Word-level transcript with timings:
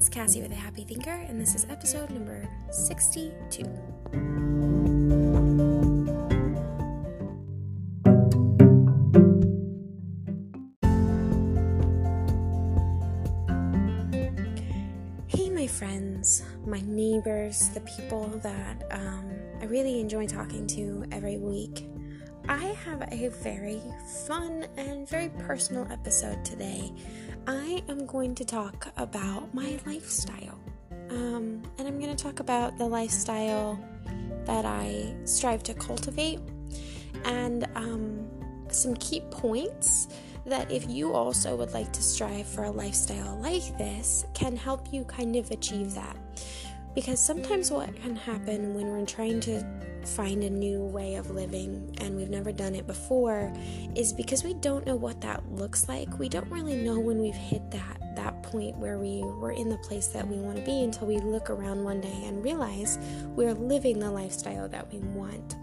it's 0.00 0.08
Cassie 0.08 0.40
with 0.40 0.50
a 0.50 0.54
Happy 0.54 0.82
Thinker, 0.82 1.10
and 1.10 1.38
this 1.38 1.54
is 1.54 1.66
episode 1.68 2.08
number 2.08 2.48
62. 2.70 3.64
Hey, 15.26 15.50
my 15.50 15.66
friends, 15.66 16.44
my 16.64 16.80
neighbors, 16.86 17.68
the 17.74 17.82
people 17.82 18.28
that 18.42 18.82
um, 18.92 19.30
I 19.60 19.66
really 19.66 20.00
enjoy 20.00 20.26
talking 20.26 20.66
to 20.68 21.04
every 21.12 21.36
week. 21.36 21.84
I 22.48 22.74
have 22.86 23.06
a 23.12 23.28
very 23.28 23.82
fun 24.26 24.66
and 24.78 25.06
very 25.06 25.28
personal 25.28 25.86
episode 25.92 26.42
today. 26.42 26.90
I 27.46 27.82
am 27.88 28.06
going 28.06 28.34
to 28.36 28.44
talk 28.44 28.88
about 28.96 29.52
my 29.54 29.78
lifestyle. 29.86 30.58
Um, 31.10 31.62
and 31.78 31.88
I'm 31.88 31.98
going 31.98 32.14
to 32.14 32.22
talk 32.22 32.40
about 32.40 32.78
the 32.78 32.86
lifestyle 32.86 33.78
that 34.44 34.64
I 34.64 35.14
strive 35.24 35.62
to 35.64 35.74
cultivate 35.74 36.40
and 37.24 37.66
um, 37.74 38.28
some 38.70 38.94
key 38.96 39.22
points 39.30 40.08
that 40.46 40.70
if 40.70 40.88
you 40.88 41.12
also 41.12 41.56
would 41.56 41.72
like 41.72 41.92
to 41.92 42.02
strive 42.02 42.46
for 42.46 42.64
a 42.64 42.70
lifestyle 42.70 43.38
like 43.42 43.76
this 43.76 44.24
can 44.34 44.56
help 44.56 44.92
you 44.92 45.04
kind 45.04 45.36
of 45.36 45.50
achieve 45.50 45.94
that. 45.94 46.16
Because 46.94 47.20
sometimes 47.20 47.70
what 47.70 47.94
can 47.96 48.16
happen 48.16 48.74
when 48.74 48.88
we're 48.88 49.06
trying 49.06 49.40
to 49.40 49.64
find 50.04 50.42
a 50.42 50.50
new 50.50 50.80
way 50.80 51.16
of 51.16 51.30
living 51.30 51.94
and 52.00 52.16
we've 52.16 52.30
never 52.30 52.52
done 52.52 52.74
it 52.74 52.86
before 52.86 53.52
is 53.94 54.12
because 54.12 54.42
we 54.42 54.54
don't 54.54 54.86
know 54.86 54.96
what 54.96 55.20
that 55.20 55.42
looks 55.52 55.88
like. 55.88 56.18
We 56.18 56.28
don't 56.28 56.50
really 56.50 56.76
know 56.76 56.98
when 56.98 57.20
we've 57.20 57.34
hit 57.34 57.70
that 57.70 58.00
that 58.16 58.42
point 58.42 58.76
where 58.76 58.98
we 58.98 59.22
were 59.22 59.52
in 59.52 59.68
the 59.68 59.78
place 59.78 60.08
that 60.08 60.26
we 60.26 60.36
want 60.36 60.56
to 60.56 60.62
be 60.64 60.82
until 60.82 61.06
we 61.06 61.18
look 61.18 61.48
around 61.48 61.82
one 61.84 62.00
day 62.00 62.24
and 62.24 62.42
realize 62.42 62.98
we're 63.36 63.54
living 63.54 63.98
the 63.98 64.10
lifestyle 64.10 64.68
that 64.68 64.92
we 64.92 64.98
want. 64.98 65.56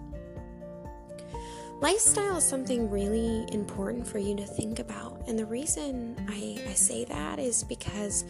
Lifestyle 1.80 2.38
is 2.38 2.44
something 2.44 2.90
really 2.90 3.46
important 3.52 4.08
for 4.08 4.18
you 4.18 4.36
to 4.36 4.46
think 4.46 4.80
about. 4.80 5.22
And 5.28 5.38
the 5.38 5.46
reason 5.46 6.16
I, 6.28 6.60
I 6.68 6.74
say 6.74 7.06
that 7.06 7.38
is 7.38 7.64
because 7.64 8.26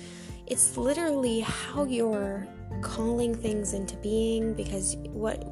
it's 0.48 0.78
literally 0.78 1.42
how 1.42 1.84
you're 1.84 2.48
calling 2.82 3.36
things 3.36 3.74
into 3.74 3.96
being 3.98 4.54
because 4.54 4.96
what 5.12 5.46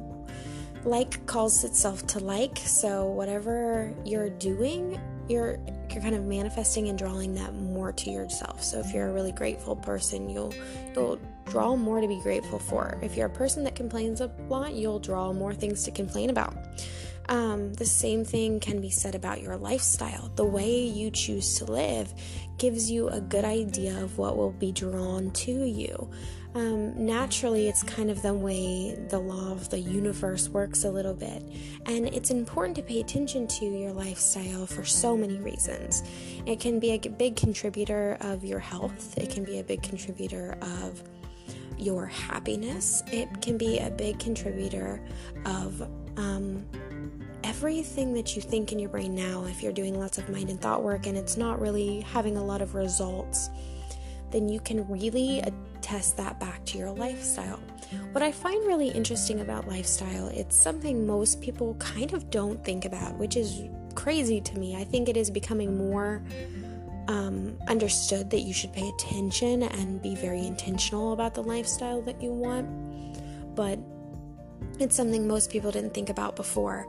like 0.84 1.24
calls 1.26 1.64
itself 1.64 2.06
to 2.06 2.20
like. 2.20 2.58
So 2.58 3.06
whatever 3.06 3.92
you're 4.04 4.30
doing 4.30 5.00
you're 5.28 5.58
you're 5.90 6.02
kind 6.02 6.14
of 6.14 6.24
manifesting 6.24 6.88
and 6.88 6.98
drawing 6.98 7.34
that 7.34 7.52
more 7.54 7.92
to 7.92 8.10
yourself. 8.10 8.62
So 8.62 8.78
if 8.78 8.92
you're 8.92 9.08
a 9.08 9.12
really 9.12 9.32
grateful 9.32 9.76
person 9.76 10.28
you'll 10.28 10.54
you'll 10.94 11.18
draw 11.46 11.76
more 11.76 12.00
to 12.00 12.08
be 12.08 12.20
grateful 12.20 12.58
for. 12.58 12.98
If 13.02 13.16
you're 13.16 13.26
a 13.26 13.30
person 13.30 13.64
that 13.64 13.74
complains 13.74 14.20
a 14.20 14.30
lot 14.48 14.72
you'll 14.74 15.00
draw 15.00 15.32
more 15.32 15.54
things 15.54 15.82
to 15.84 15.90
complain 15.90 16.30
about. 16.30 16.54
Um, 17.28 17.72
the 17.74 17.84
same 17.84 18.24
thing 18.24 18.60
can 18.60 18.80
be 18.80 18.90
said 18.90 19.16
about 19.16 19.42
your 19.42 19.56
lifestyle. 19.56 20.30
The 20.36 20.44
way 20.44 20.84
you 20.84 21.10
choose 21.10 21.58
to 21.58 21.64
live 21.64 22.14
gives 22.58 22.90
you 22.90 23.08
a 23.08 23.20
good 23.20 23.44
idea 23.44 24.02
of 24.02 24.18
what 24.18 24.36
will 24.36 24.52
be 24.52 24.72
drawn 24.72 25.30
to 25.32 25.52
you. 25.64 26.10
Um, 26.54 27.04
naturally, 27.04 27.68
it's 27.68 27.82
kind 27.82 28.10
of 28.10 28.22
the 28.22 28.32
way 28.32 28.96
the 29.10 29.18
law 29.18 29.52
of 29.52 29.68
the 29.68 29.78
universe 29.78 30.48
works 30.48 30.84
a 30.84 30.90
little 30.90 31.12
bit. 31.12 31.42
And 31.84 32.06
it's 32.08 32.30
important 32.30 32.76
to 32.76 32.82
pay 32.82 33.00
attention 33.00 33.46
to 33.46 33.66
your 33.66 33.92
lifestyle 33.92 34.64
for 34.64 34.82
so 34.82 35.18
many 35.18 35.38
reasons. 35.38 36.02
It 36.46 36.58
can 36.58 36.80
be 36.80 36.92
a 36.92 36.98
big 36.98 37.36
contributor 37.36 38.16
of 38.22 38.42
your 38.42 38.60
health, 38.60 39.18
it 39.18 39.28
can 39.28 39.44
be 39.44 39.58
a 39.58 39.64
big 39.64 39.82
contributor 39.82 40.56
of 40.62 41.02
your 41.78 42.06
happiness, 42.06 43.02
it 43.12 43.42
can 43.42 43.58
be 43.58 43.78
a 43.78 43.90
big 43.90 44.18
contributor 44.18 45.02
of 45.44 45.82
um, 46.16 46.64
everything 47.46 48.12
that 48.14 48.34
you 48.34 48.42
think 48.42 48.72
in 48.72 48.78
your 48.78 48.90
brain 48.90 49.14
now, 49.14 49.44
if 49.44 49.62
you're 49.62 49.72
doing 49.72 49.98
lots 49.98 50.18
of 50.18 50.28
mind 50.28 50.50
and 50.50 50.60
thought 50.60 50.82
work 50.82 51.06
and 51.06 51.16
it's 51.16 51.36
not 51.36 51.60
really 51.60 52.00
having 52.00 52.36
a 52.36 52.44
lot 52.44 52.60
of 52.60 52.74
results, 52.74 53.50
then 54.32 54.48
you 54.48 54.58
can 54.58 54.86
really 54.88 55.38
attest 55.38 56.16
that 56.16 56.40
back 56.40 56.64
to 56.64 56.76
your 56.76 56.90
lifestyle. 56.90 57.60
What 58.10 58.22
I 58.22 58.32
find 58.32 58.66
really 58.66 58.88
interesting 58.88 59.40
about 59.40 59.68
lifestyle, 59.68 60.26
it's 60.28 60.60
something 60.60 61.06
most 61.06 61.40
people 61.40 61.74
kind 61.74 62.12
of 62.12 62.30
don't 62.30 62.62
think 62.64 62.84
about, 62.84 63.16
which 63.16 63.36
is 63.36 63.62
crazy 63.94 64.40
to 64.40 64.58
me. 64.58 64.74
I 64.74 64.82
think 64.82 65.08
it 65.08 65.16
is 65.16 65.30
becoming 65.30 65.78
more 65.78 66.24
um, 67.06 67.56
understood 67.68 68.28
that 68.30 68.40
you 68.40 68.52
should 68.52 68.72
pay 68.72 68.88
attention 68.88 69.62
and 69.62 70.02
be 70.02 70.16
very 70.16 70.44
intentional 70.44 71.12
about 71.12 71.34
the 71.34 71.44
lifestyle 71.44 72.02
that 72.02 72.20
you 72.20 72.32
want. 72.32 73.54
But 73.54 73.78
it's 74.78 74.94
something 74.94 75.26
most 75.26 75.50
people 75.50 75.70
didn't 75.70 75.94
think 75.94 76.10
about 76.10 76.36
before. 76.36 76.86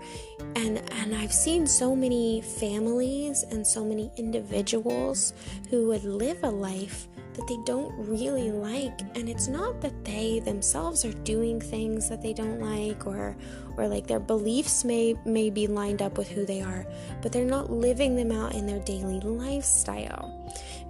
And 0.55 0.81
and 0.91 1.16
I've 1.16 1.33
seen 1.33 1.67
so 1.67 1.95
many 1.95 2.41
families 2.41 3.44
and 3.44 3.66
so 3.66 3.85
many 3.85 4.11
individuals 4.17 5.33
who 5.69 5.88
would 5.88 6.03
live 6.03 6.44
a 6.44 6.50
life 6.50 7.07
that 7.38 7.47
they 7.47 7.57
don't 7.66 7.94
really 7.95 8.51
like 8.51 9.00
and 9.16 9.29
it's 9.29 9.47
not 9.47 9.79
that 9.79 10.03
they 10.03 10.39
themselves 10.39 11.06
are 11.06 11.13
doing 11.23 11.61
things 11.61 12.09
that 12.09 12.19
they 12.22 12.33
don't 12.33 12.59
like 12.59 13.06
or 13.06 13.38
or 13.77 13.88
like 13.88 14.07
their 14.07 14.19
beliefs 14.19 14.83
may 14.83 15.13
may 15.23 15.51
be 15.51 15.67
lined 15.67 16.01
up 16.01 16.17
with 16.17 16.27
who 16.27 16.45
they 16.45 16.61
are 16.61 16.85
but 17.22 17.31
they're 17.31 17.45
not 17.45 17.69
living 17.69 18.16
them 18.16 18.31
out 18.31 18.56
in 18.56 18.66
their 18.66 18.79
daily 18.79 19.19
lifestyle 19.19 20.33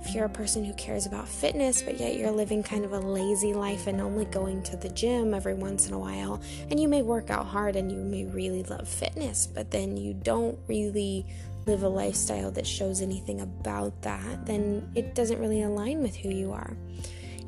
if 0.02 0.14
you're 0.14 0.26
a 0.26 0.30
person 0.30 0.64
who 0.64 0.74
cares 0.74 1.06
about 1.06 1.28
fitness 1.28 1.82
but 1.82 2.00
yet 2.00 2.16
you're 2.16 2.32
living 2.32 2.64
kind 2.64 2.86
of 2.86 2.94
a 2.94 3.00
lazy 3.00 3.54
life 3.54 3.88
and 3.88 4.00
only 4.02 4.26
going 4.26 4.62
to 4.64 4.78
the 4.78 4.90
gym 4.90 5.34
every 5.34 5.54
once 5.54 5.88
in 5.88 5.94
a 5.94 6.00
while 6.00 6.42
and 6.70 6.80
you 6.80 6.88
may 6.88 7.02
work 7.02 7.30
out 7.30 7.46
hard 7.46 7.76
and 7.76 7.92
you 7.92 7.98
may 7.98 8.26
really 8.26 8.64
love 8.64 8.88
fitness 8.88 9.48
but 9.48 9.72
then 9.72 9.98
you 9.98 10.14
don't 10.14 10.58
really 10.68 11.26
live 11.68 11.84
a 11.84 11.90
lifestyle 11.90 12.50
that 12.52 12.66
shows 12.66 13.02
anything 13.02 13.42
about 13.42 14.02
that, 14.02 14.46
then 14.46 14.90
it 14.96 15.14
doesn't 15.14 15.40
really 15.40 15.62
align 15.62 16.02
with 16.02 16.16
who 16.16 16.30
you 16.30 16.52
are. 16.52 16.76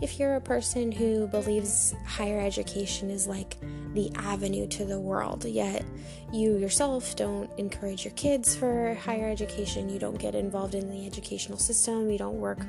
If 0.01 0.17
you're 0.17 0.35
a 0.35 0.41
person 0.41 0.91
who 0.91 1.27
believes 1.27 1.93
higher 2.05 2.39
education 2.39 3.09
is 3.09 3.27
like 3.27 3.57
the 3.93 4.11
avenue 4.15 4.65
to 4.67 4.85
the 4.85 4.99
world, 4.99 5.43
yet 5.43 5.83
you 6.31 6.57
yourself 6.57 7.15
don't 7.15 7.49
encourage 7.57 8.05
your 8.05 8.13
kids 8.13 8.55
for 8.55 8.93
higher 8.95 9.29
education, 9.29 9.89
you 9.89 9.99
don't 9.99 10.17
get 10.17 10.35
involved 10.35 10.73
in 10.73 10.89
the 10.89 11.05
educational 11.05 11.57
system, 11.57 12.09
you 12.09 12.17
don't 12.17 12.39
work 12.39 12.59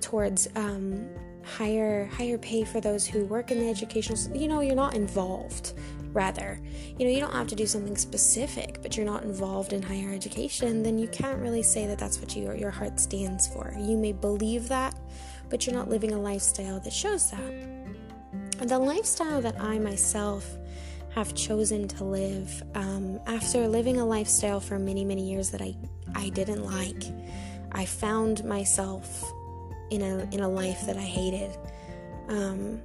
towards 0.00 0.48
um, 0.56 1.06
higher 1.44 2.06
higher 2.06 2.38
pay 2.38 2.64
for 2.64 2.80
those 2.80 3.06
who 3.06 3.24
work 3.26 3.50
in 3.50 3.58
the 3.58 3.68
educational, 3.68 4.18
you 4.34 4.48
know, 4.48 4.60
you're 4.60 4.74
not 4.74 4.94
involved 4.94 5.74
rather. 6.14 6.60
You 6.98 7.04
know, 7.04 7.12
you 7.12 7.20
don't 7.20 7.32
have 7.32 7.48
to 7.48 7.56
do 7.56 7.66
something 7.66 7.96
specific, 7.96 8.80
but 8.80 8.96
you're 8.96 9.04
not 9.04 9.24
involved 9.24 9.72
in 9.72 9.82
higher 9.82 10.12
education, 10.14 10.82
then 10.82 10.96
you 10.96 11.08
can't 11.08 11.40
really 11.40 11.62
say 11.62 11.86
that 11.86 11.98
that's 11.98 12.20
what 12.20 12.34
you, 12.34 12.50
your 12.52 12.70
heart 12.70 12.98
stands 12.98 13.48
for. 13.48 13.74
You 13.78 13.98
may 13.98 14.12
believe 14.12 14.68
that, 14.68 14.94
but 15.48 15.66
you're 15.66 15.74
not 15.74 15.88
living 15.88 16.12
a 16.12 16.20
lifestyle 16.20 16.80
that 16.80 16.92
shows 16.92 17.30
that. 17.30 18.68
The 18.68 18.78
lifestyle 18.78 19.40
that 19.42 19.60
I 19.60 19.78
myself 19.78 20.56
have 21.14 21.34
chosen 21.34 21.86
to 21.86 22.04
live 22.04 22.62
um, 22.74 23.20
after 23.26 23.68
living 23.68 23.98
a 23.98 24.06
lifestyle 24.06 24.58
for 24.60 24.78
many, 24.78 25.04
many 25.04 25.30
years 25.30 25.50
that 25.50 25.62
I, 25.62 25.76
I 26.14 26.28
didn't 26.30 26.64
like, 26.64 27.04
I 27.72 27.84
found 27.84 28.44
myself 28.44 29.24
in 29.90 30.02
a, 30.02 30.28
in 30.32 30.40
a 30.40 30.48
life 30.48 30.86
that 30.86 30.96
I 30.96 31.02
hated. 31.02 31.56
Um, 32.28 32.80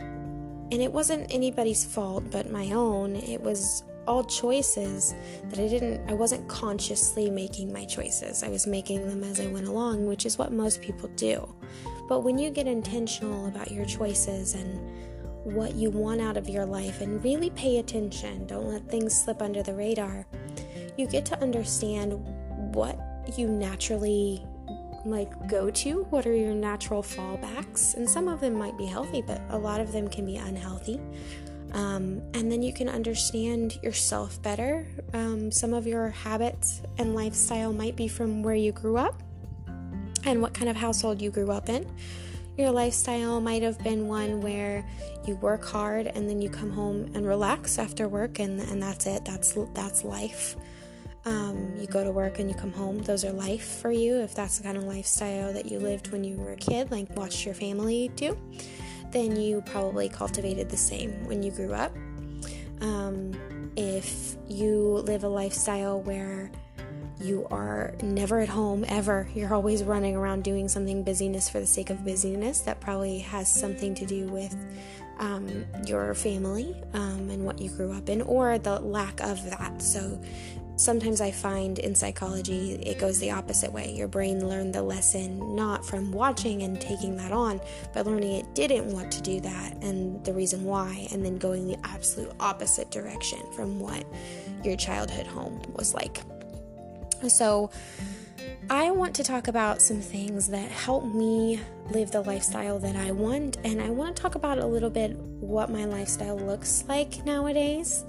and 0.71 0.81
it 0.81 0.91
wasn't 0.91 1.33
anybody's 1.33 1.83
fault 1.83 2.23
but 2.29 2.51
my 2.51 2.71
own. 2.71 3.15
It 3.15 3.41
was 3.41 3.83
all 4.07 4.23
choices 4.23 5.15
that 5.45 5.59
I 5.59 5.67
didn't, 5.67 6.07
I 6.09 6.13
wasn't 6.13 6.47
consciously 6.47 7.29
making 7.29 7.73
my 7.73 7.85
choices. 7.85 8.43
I 8.43 8.49
was 8.49 8.67
making 8.67 9.07
them 9.07 9.23
as 9.23 9.39
I 9.39 9.47
went 9.47 9.67
along, 9.67 10.07
which 10.07 10.25
is 10.25 10.37
what 10.37 10.51
most 10.51 10.81
people 10.81 11.09
do. 11.15 11.47
But 12.09 12.23
when 12.23 12.39
you 12.39 12.49
get 12.49 12.65
intentional 12.65 13.45
about 13.45 13.71
your 13.71 13.85
choices 13.85 14.55
and 14.55 14.79
what 15.43 15.75
you 15.75 15.91
want 15.91 16.21
out 16.21 16.37
of 16.37 16.49
your 16.49 16.65
life 16.65 17.01
and 17.01 17.23
really 17.23 17.51
pay 17.51 17.77
attention, 17.77 18.47
don't 18.47 18.67
let 18.67 18.89
things 18.89 19.15
slip 19.15 19.43
under 19.43 19.61
the 19.61 19.75
radar, 19.75 20.25
you 20.97 21.05
get 21.05 21.23
to 21.27 21.39
understand 21.39 22.13
what 22.73 22.99
you 23.37 23.47
naturally 23.47 24.43
like 25.05 25.47
go 25.47 25.69
to? 25.69 26.03
What 26.09 26.25
are 26.25 26.35
your 26.35 26.55
natural 26.55 27.03
fallbacks? 27.03 27.93
And 27.93 28.09
some 28.09 28.27
of 28.27 28.41
them 28.41 28.55
might 28.55 28.77
be 28.77 28.87
healthy, 28.87 29.21
but 29.21 29.39
a 29.49 29.57
lot 29.57 29.79
of 29.79 29.91
them 29.91 30.07
can 30.07 30.25
be 30.25 30.37
unhealthy. 30.37 30.99
Um, 31.73 32.23
and 32.33 32.51
then 32.51 32.63
you 32.63 32.73
can 32.73 32.89
understand 32.89 33.77
yourself 33.83 34.41
better. 34.41 34.87
Um, 35.13 35.51
some 35.51 35.75
of 35.75 35.85
your 35.85 36.09
habits 36.09 36.81
and 36.97 37.13
lifestyle 37.13 37.71
might 37.71 37.95
be 37.95 38.07
from 38.07 38.41
where 38.41 38.55
you 38.55 38.71
grew 38.71 38.97
up 38.97 39.21
and 40.25 40.41
what 40.41 40.53
kind 40.53 40.69
of 40.69 40.75
household 40.75 41.21
you 41.21 41.31
grew 41.31 41.51
up 41.51 41.69
in. 41.69 41.85
Your 42.57 42.71
lifestyle 42.71 43.39
might 43.39 43.61
have 43.61 43.81
been 43.83 44.07
one 44.07 44.41
where 44.41 44.85
you 45.25 45.35
work 45.35 45.63
hard 45.63 46.07
and 46.07 46.29
then 46.29 46.41
you 46.41 46.49
come 46.49 46.71
home 46.71 47.09
and 47.13 47.25
relax 47.25 47.79
after 47.79 48.07
work, 48.09 48.39
and, 48.39 48.59
and 48.59 48.83
that's 48.83 49.05
it. 49.05 49.23
That's 49.23 49.57
that's 49.73 50.03
life. 50.03 50.57
Um, 51.25 51.73
you 51.77 51.87
go 51.87 52.03
to 52.03 52.11
work 52.11 52.39
and 52.39 52.49
you 52.49 52.55
come 52.55 52.71
home. 52.71 52.99
Those 52.99 53.23
are 53.25 53.31
life 53.31 53.79
for 53.81 53.91
you 53.91 54.21
if 54.21 54.33
that's 54.33 54.57
the 54.57 54.63
kind 54.63 54.77
of 54.77 54.83
lifestyle 54.83 55.53
that 55.53 55.65
you 55.65 55.79
lived 55.79 56.11
when 56.11 56.23
you 56.23 56.37
were 56.37 56.53
a 56.53 56.57
kid, 56.57 56.91
like 56.91 57.07
watched 57.15 57.45
your 57.45 57.53
family 57.53 58.09
do. 58.15 58.37
then 59.11 59.35
you 59.35 59.61
probably 59.61 60.07
cultivated 60.09 60.69
the 60.69 60.77
same 60.77 61.25
when 61.25 61.43
you 61.43 61.51
grew 61.51 61.73
up. 61.73 61.95
Um, 62.81 63.71
if 63.75 64.35
you 64.47 65.03
live 65.05 65.23
a 65.23 65.27
lifestyle 65.27 66.01
where 66.01 66.51
you 67.19 67.47
are 67.51 67.93
never 68.01 68.39
at 68.39 68.49
home 68.49 68.85
ever, 68.87 69.27
you're 69.33 69.53
always 69.53 69.83
running 69.83 70.15
around 70.15 70.43
doing 70.43 70.67
something 70.67 71.03
busyness 71.03 71.49
for 71.49 71.59
the 71.59 71.67
sake 71.67 71.89
of 71.89 72.03
busyness, 72.05 72.61
that 72.61 72.79
probably 72.79 73.19
has 73.19 73.53
something 73.53 73.93
to 73.95 74.05
do 74.05 74.27
with 74.27 74.55
um, 75.19 75.65
your 75.85 76.13
family 76.13 76.75
um, 76.93 77.29
and 77.29 77.45
what 77.45 77.59
you 77.59 77.69
grew 77.69 77.91
up 77.91 78.09
in, 78.09 78.21
or 78.21 78.57
the 78.57 78.79
lack 78.79 79.19
of 79.21 79.43
that. 79.49 79.81
So 79.81 80.21
sometimes 80.77 81.19
I 81.19 81.29
find 81.29 81.77
in 81.77 81.93
psychology 81.93 82.75
it 82.75 82.99
goes 82.99 83.19
the 83.19 83.31
opposite 83.31 83.73
way. 83.73 83.91
Your 83.93 84.07
brain 84.07 84.47
learned 84.47 84.73
the 84.73 84.81
lesson 84.81 85.55
not 85.55 85.85
from 85.85 86.13
watching 86.13 86.63
and 86.63 86.79
taking 86.79 87.17
that 87.17 87.33
on, 87.33 87.59
but 87.93 88.05
learning 88.05 88.31
it 88.37 88.55
didn't 88.55 88.93
want 88.93 89.11
to 89.11 89.21
do 89.21 89.41
that 89.41 89.73
and 89.83 90.23
the 90.23 90.33
reason 90.33 90.63
why, 90.63 91.07
and 91.11 91.25
then 91.25 91.37
going 91.37 91.67
the 91.67 91.77
absolute 91.83 92.31
opposite 92.39 92.89
direction 92.91 93.39
from 93.51 93.77
what 93.77 94.05
your 94.63 94.77
childhood 94.77 95.27
home 95.27 95.61
was 95.75 95.93
like. 95.93 96.21
So, 97.27 97.69
I 98.71 98.91
want 98.91 99.15
to 99.15 99.23
talk 99.23 99.47
about 99.47 99.81
some 99.81 99.99
things 99.99 100.47
that 100.49 100.69
help 100.69 101.03
me 101.03 101.59
live 101.89 102.11
the 102.11 102.21
lifestyle 102.21 102.77
that 102.79 102.95
I 102.95 103.11
want, 103.11 103.57
and 103.63 103.81
I 103.81 103.89
want 103.89 104.15
to 104.15 104.21
talk 104.21 104.35
about 104.35 104.59
a 104.59 104.65
little 104.65 104.91
bit 104.91 105.17
what 105.17 105.71
my 105.71 105.85
lifestyle 105.85 106.37
looks 106.37 106.83
like 106.87 107.25
nowadays, 107.25 108.05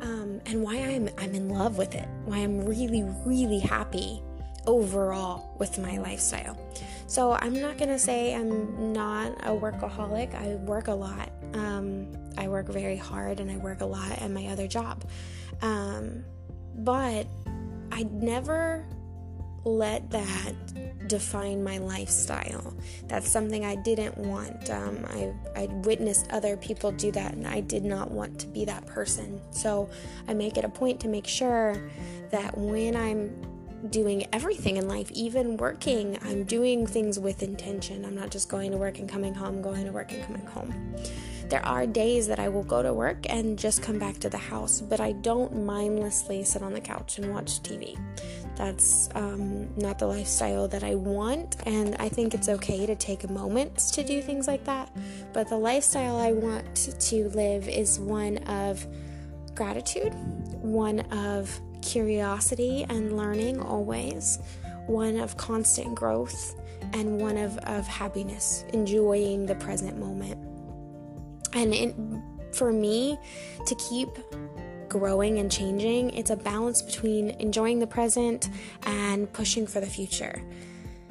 um, 0.00 0.40
and 0.46 0.64
why 0.64 0.78
I'm 0.78 1.08
I'm 1.16 1.32
in 1.34 1.48
love 1.48 1.78
with 1.78 1.94
it, 1.94 2.08
why 2.24 2.38
I'm 2.38 2.66
really 2.66 3.04
really 3.24 3.60
happy 3.60 4.20
overall 4.66 5.54
with 5.58 5.78
my 5.78 5.98
lifestyle. 5.98 6.58
So 7.06 7.32
I'm 7.32 7.60
not 7.60 7.78
gonna 7.78 7.98
say 7.98 8.34
I'm 8.34 8.92
not 8.92 9.32
a 9.44 9.50
workaholic. 9.50 10.34
I 10.34 10.56
work 10.56 10.88
a 10.88 10.94
lot. 10.94 11.30
Um, 11.54 12.10
I 12.36 12.48
work 12.48 12.66
very 12.66 12.96
hard, 12.96 13.38
and 13.38 13.48
I 13.48 13.58
work 13.58 13.80
a 13.80 13.86
lot 13.86 14.10
at 14.10 14.30
my 14.30 14.46
other 14.48 14.66
job. 14.66 15.04
Um, 15.62 16.24
but 16.74 17.26
I 18.00 18.04
never 18.04 18.86
let 19.64 20.10
that 20.10 20.54
define 21.06 21.62
my 21.62 21.76
lifestyle. 21.76 22.74
That's 23.08 23.30
something 23.30 23.66
I 23.66 23.74
didn't 23.74 24.16
want. 24.16 24.70
Um, 24.70 25.04
I, 25.10 25.34
I 25.54 25.66
witnessed 25.66 26.26
other 26.30 26.56
people 26.56 26.92
do 26.92 27.12
that, 27.12 27.34
and 27.34 27.46
I 27.46 27.60
did 27.60 27.84
not 27.84 28.10
want 28.10 28.38
to 28.40 28.46
be 28.46 28.64
that 28.64 28.86
person. 28.86 29.38
So 29.50 29.90
I 30.28 30.32
make 30.32 30.56
it 30.56 30.64
a 30.64 30.68
point 30.70 30.98
to 31.00 31.08
make 31.08 31.26
sure 31.26 31.90
that 32.30 32.56
when 32.56 32.96
I'm 32.96 33.36
doing 33.88 34.26
everything 34.32 34.76
in 34.76 34.86
life, 34.88 35.10
even 35.12 35.56
working, 35.56 36.18
I'm 36.22 36.44
doing 36.44 36.86
things 36.86 37.18
with 37.18 37.42
intention. 37.42 38.04
I'm 38.04 38.14
not 38.14 38.30
just 38.30 38.48
going 38.48 38.72
to 38.72 38.76
work 38.76 38.98
and 38.98 39.08
coming 39.08 39.34
home, 39.34 39.62
going 39.62 39.84
to 39.86 39.92
work 39.92 40.12
and 40.12 40.22
coming 40.24 40.46
home. 40.46 40.94
There 41.48 41.64
are 41.66 41.84
days 41.84 42.28
that 42.28 42.38
I 42.38 42.48
will 42.48 42.62
go 42.62 42.80
to 42.80 42.94
work 42.94 43.28
and 43.28 43.58
just 43.58 43.82
come 43.82 43.98
back 43.98 44.18
to 44.20 44.28
the 44.28 44.38
house, 44.38 44.80
but 44.80 45.00
I 45.00 45.12
don't 45.12 45.64
mindlessly 45.64 46.44
sit 46.44 46.62
on 46.62 46.72
the 46.72 46.80
couch 46.80 47.18
and 47.18 47.32
watch 47.34 47.60
TV. 47.62 47.98
That's 48.54 49.08
um, 49.16 49.74
not 49.76 49.98
the 49.98 50.06
lifestyle 50.06 50.68
that 50.68 50.84
I 50.84 50.94
want, 50.94 51.56
and 51.66 51.96
I 51.98 52.08
think 52.08 52.34
it's 52.34 52.48
okay 52.48 52.86
to 52.86 52.94
take 52.94 53.28
moments 53.28 53.90
to 53.92 54.04
do 54.04 54.22
things 54.22 54.46
like 54.46 54.64
that. 54.64 54.94
But 55.32 55.48
the 55.48 55.56
lifestyle 55.56 56.16
I 56.16 56.32
want 56.32 56.76
to 56.76 57.28
live 57.30 57.68
is 57.68 57.98
one 57.98 58.38
of 58.38 58.86
gratitude, 59.54 60.12
one 60.62 61.00
of 61.10 61.60
curiosity 61.90 62.86
and 62.88 63.16
learning 63.16 63.60
always, 63.60 64.38
one 64.86 65.18
of 65.18 65.36
constant 65.36 65.94
growth, 65.94 66.54
and 66.92 67.20
one 67.20 67.36
of, 67.36 67.58
of 67.58 67.86
happiness, 67.86 68.64
enjoying 68.72 69.46
the 69.46 69.54
present 69.56 69.98
moment. 69.98 70.38
And 71.52 72.22
for 72.52 72.72
me, 72.72 73.18
to 73.66 73.74
keep 73.74 74.08
growing 74.88 75.38
and 75.38 75.50
changing, 75.50 76.10
it's 76.10 76.30
a 76.30 76.36
balance 76.36 76.80
between 76.82 77.30
enjoying 77.40 77.78
the 77.78 77.86
present 77.86 78.48
and 78.84 79.32
pushing 79.32 79.66
for 79.66 79.80
the 79.80 79.86
future. 79.86 80.42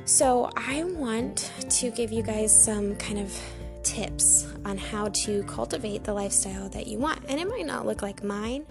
So, 0.06 0.50
I 0.56 0.84
want 0.86 1.52
to 1.70 1.92
give 1.92 2.12
you 2.12 2.24
guys 2.24 2.52
some 2.52 2.96
kind 2.96 3.20
of 3.20 3.38
tips 3.84 4.48
on 4.66 4.78
how 4.78 5.10
to 5.10 5.44
cultivate 5.44 6.04
the 6.04 6.14
lifestyle 6.14 6.70
that 6.70 6.88
you 6.88 6.98
want. 6.98 7.20
And 7.28 7.40
it 7.40 7.48
might 7.48 7.66
not 7.66 7.86
look 7.86 8.02
like 8.02 8.24
mine, 8.24 8.66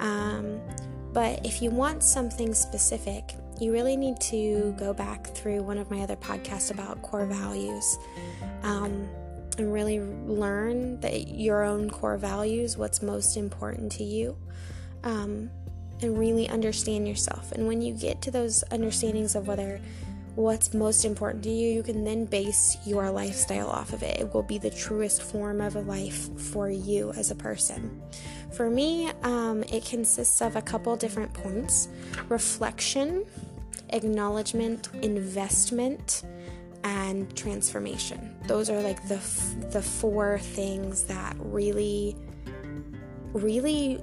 um, 0.00 0.60
but 1.16 1.40
if 1.46 1.62
you 1.62 1.70
want 1.70 2.02
something 2.02 2.52
specific, 2.52 3.36
you 3.58 3.72
really 3.72 3.96
need 3.96 4.20
to 4.20 4.74
go 4.78 4.92
back 4.92 5.26
through 5.28 5.62
one 5.62 5.78
of 5.78 5.90
my 5.90 6.00
other 6.00 6.16
podcasts 6.16 6.70
about 6.70 7.00
core 7.00 7.24
values. 7.24 7.96
Um, 8.62 9.08
and 9.56 9.72
really 9.72 9.98
learn 9.98 11.00
that 11.00 11.28
your 11.28 11.62
own 11.62 11.88
core 11.88 12.18
values, 12.18 12.76
what's 12.76 13.00
most 13.00 13.38
important 13.38 13.92
to 13.92 14.04
you, 14.04 14.36
um, 15.04 15.48
and 16.02 16.18
really 16.18 16.50
understand 16.50 17.08
yourself. 17.08 17.50
And 17.52 17.66
when 17.66 17.80
you 17.80 17.94
get 17.94 18.20
to 18.20 18.30
those 18.30 18.62
understandings 18.70 19.34
of 19.34 19.48
whether 19.48 19.80
what's 20.34 20.74
most 20.74 21.06
important 21.06 21.42
to 21.44 21.50
you, 21.50 21.72
you 21.72 21.82
can 21.82 22.04
then 22.04 22.26
base 22.26 22.76
your 22.84 23.10
lifestyle 23.10 23.70
off 23.70 23.94
of 23.94 24.02
it. 24.02 24.20
It 24.20 24.34
will 24.34 24.42
be 24.42 24.58
the 24.58 24.68
truest 24.68 25.22
form 25.22 25.62
of 25.62 25.76
a 25.76 25.80
life 25.80 26.28
for 26.38 26.68
you 26.68 27.10
as 27.12 27.30
a 27.30 27.34
person. 27.34 28.02
For 28.52 28.70
me, 28.70 29.10
um, 29.22 29.62
it 29.64 29.84
consists 29.84 30.40
of 30.40 30.56
a 30.56 30.62
couple 30.62 30.96
different 30.96 31.32
points 31.34 31.88
reflection, 32.28 33.24
acknowledgement, 33.90 34.88
investment, 35.02 36.24
and 36.84 37.34
transformation. 37.36 38.36
Those 38.46 38.70
are 38.70 38.80
like 38.80 39.06
the 39.08 39.20
the 39.70 39.82
four 39.82 40.38
things 40.38 41.04
that 41.04 41.36
really 41.38 42.16
really 43.32 44.00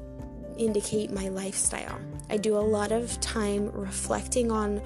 indicate 0.58 1.12
my 1.12 1.30
lifestyle. 1.30 2.00
I 2.30 2.38
do 2.38 2.56
a 2.58 2.60
lot 2.60 2.92
of 2.92 3.20
time 3.22 3.72
reflecting 3.72 4.52
on 4.52 4.82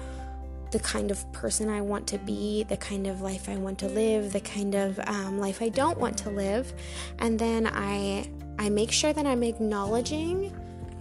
the 0.70 0.78
kind 0.78 1.10
of 1.10 1.30
person 1.32 1.68
I 1.68 1.80
want 1.80 2.06
to 2.08 2.18
be, 2.18 2.62
the 2.64 2.76
kind 2.76 3.06
of 3.06 3.20
life 3.20 3.48
I 3.48 3.56
want 3.56 3.78
to 3.80 3.88
live, 3.88 4.32
the 4.32 4.40
kind 4.40 4.74
of 4.74 4.98
um, 5.00 5.38
life 5.38 5.62
I 5.62 5.70
don't 5.70 5.98
want 5.98 6.18
to 6.18 6.30
live, 6.30 6.72
and 7.18 7.38
then 7.38 7.66
I 7.66 8.28
I 8.58 8.68
make 8.68 8.90
sure 8.92 9.12
that 9.12 9.26
I'm 9.26 9.42
acknowledging 9.42 10.52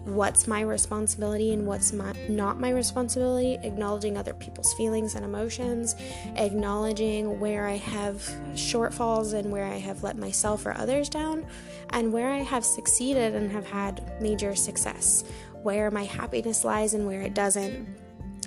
what's 0.05 0.47
my 0.47 0.61
responsibility 0.61 1.51
and 1.51 1.67
what's 1.67 1.91
my, 1.91 2.13
not 2.29 2.59
my 2.59 2.69
responsibility, 2.69 3.59
acknowledging 3.63 4.17
other 4.17 4.33
people's 4.33 4.73
feelings 4.75 5.15
and 5.15 5.25
emotions, 5.25 5.95
acknowledging 6.35 7.39
where 7.39 7.67
I 7.67 7.75
have 7.75 8.15
shortfalls 8.53 9.33
and 9.33 9.51
where 9.51 9.65
I 9.65 9.77
have 9.77 10.03
let 10.03 10.17
myself 10.17 10.65
or 10.65 10.77
others 10.77 11.09
down, 11.09 11.45
and 11.89 12.13
where 12.13 12.31
I 12.31 12.39
have 12.39 12.63
succeeded 12.63 13.35
and 13.35 13.51
have 13.51 13.67
had 13.67 14.21
major 14.21 14.55
success, 14.55 15.25
where 15.61 15.91
my 15.91 16.05
happiness 16.05 16.63
lies 16.63 16.93
and 16.93 17.05
where 17.05 17.21
it 17.21 17.33
doesn't. 17.33 17.87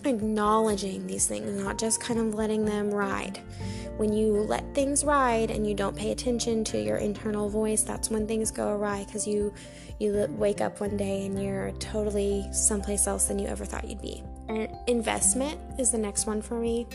Acknowledging 0.07 1.07
these 1.07 1.27
things, 1.27 1.63
not 1.63 1.77
just 1.77 2.01
kind 2.01 2.19
of 2.19 2.35
letting 2.35 2.65
them 2.65 2.91
ride. 2.91 3.39
When 4.01 4.15
you 4.15 4.33
let 4.33 4.65
things 4.75 5.05
ride 5.05 5.51
and 5.51 5.67
you 5.67 5.75
don't 5.75 5.95
pay 5.95 6.11
attention 6.11 6.65
to 6.65 6.81
your 6.81 6.97
internal 6.97 7.51
voice, 7.51 7.83
that's 7.83 8.09
when 8.09 8.27
things 8.27 8.51
go 8.51 8.71
awry 8.71 9.05
because 9.05 9.27
you 9.27 9.53
you 9.99 10.27
wake 10.39 10.63
up 10.63 10.81
one 10.81 10.97
day 10.97 11.27
and 11.27 11.39
you're 11.39 11.73
totally 11.73 12.51
someplace 12.51 13.07
else 13.07 13.27
than 13.27 13.39
you 13.39 13.47
ever 13.47 13.67
thought 13.67 13.87
you'd 13.87 14.01
be. 14.01 14.23
And 14.49 14.75
investment 14.87 15.61
is 15.79 15.91
the 15.91 15.99
next 15.99 16.27
one 16.27 16.41
for 16.41 16.59
me. 16.59 16.87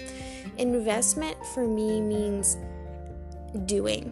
Investment 0.58 1.38
for 1.54 1.68
me 1.68 2.02
means 2.02 2.58
doing, 3.68 4.12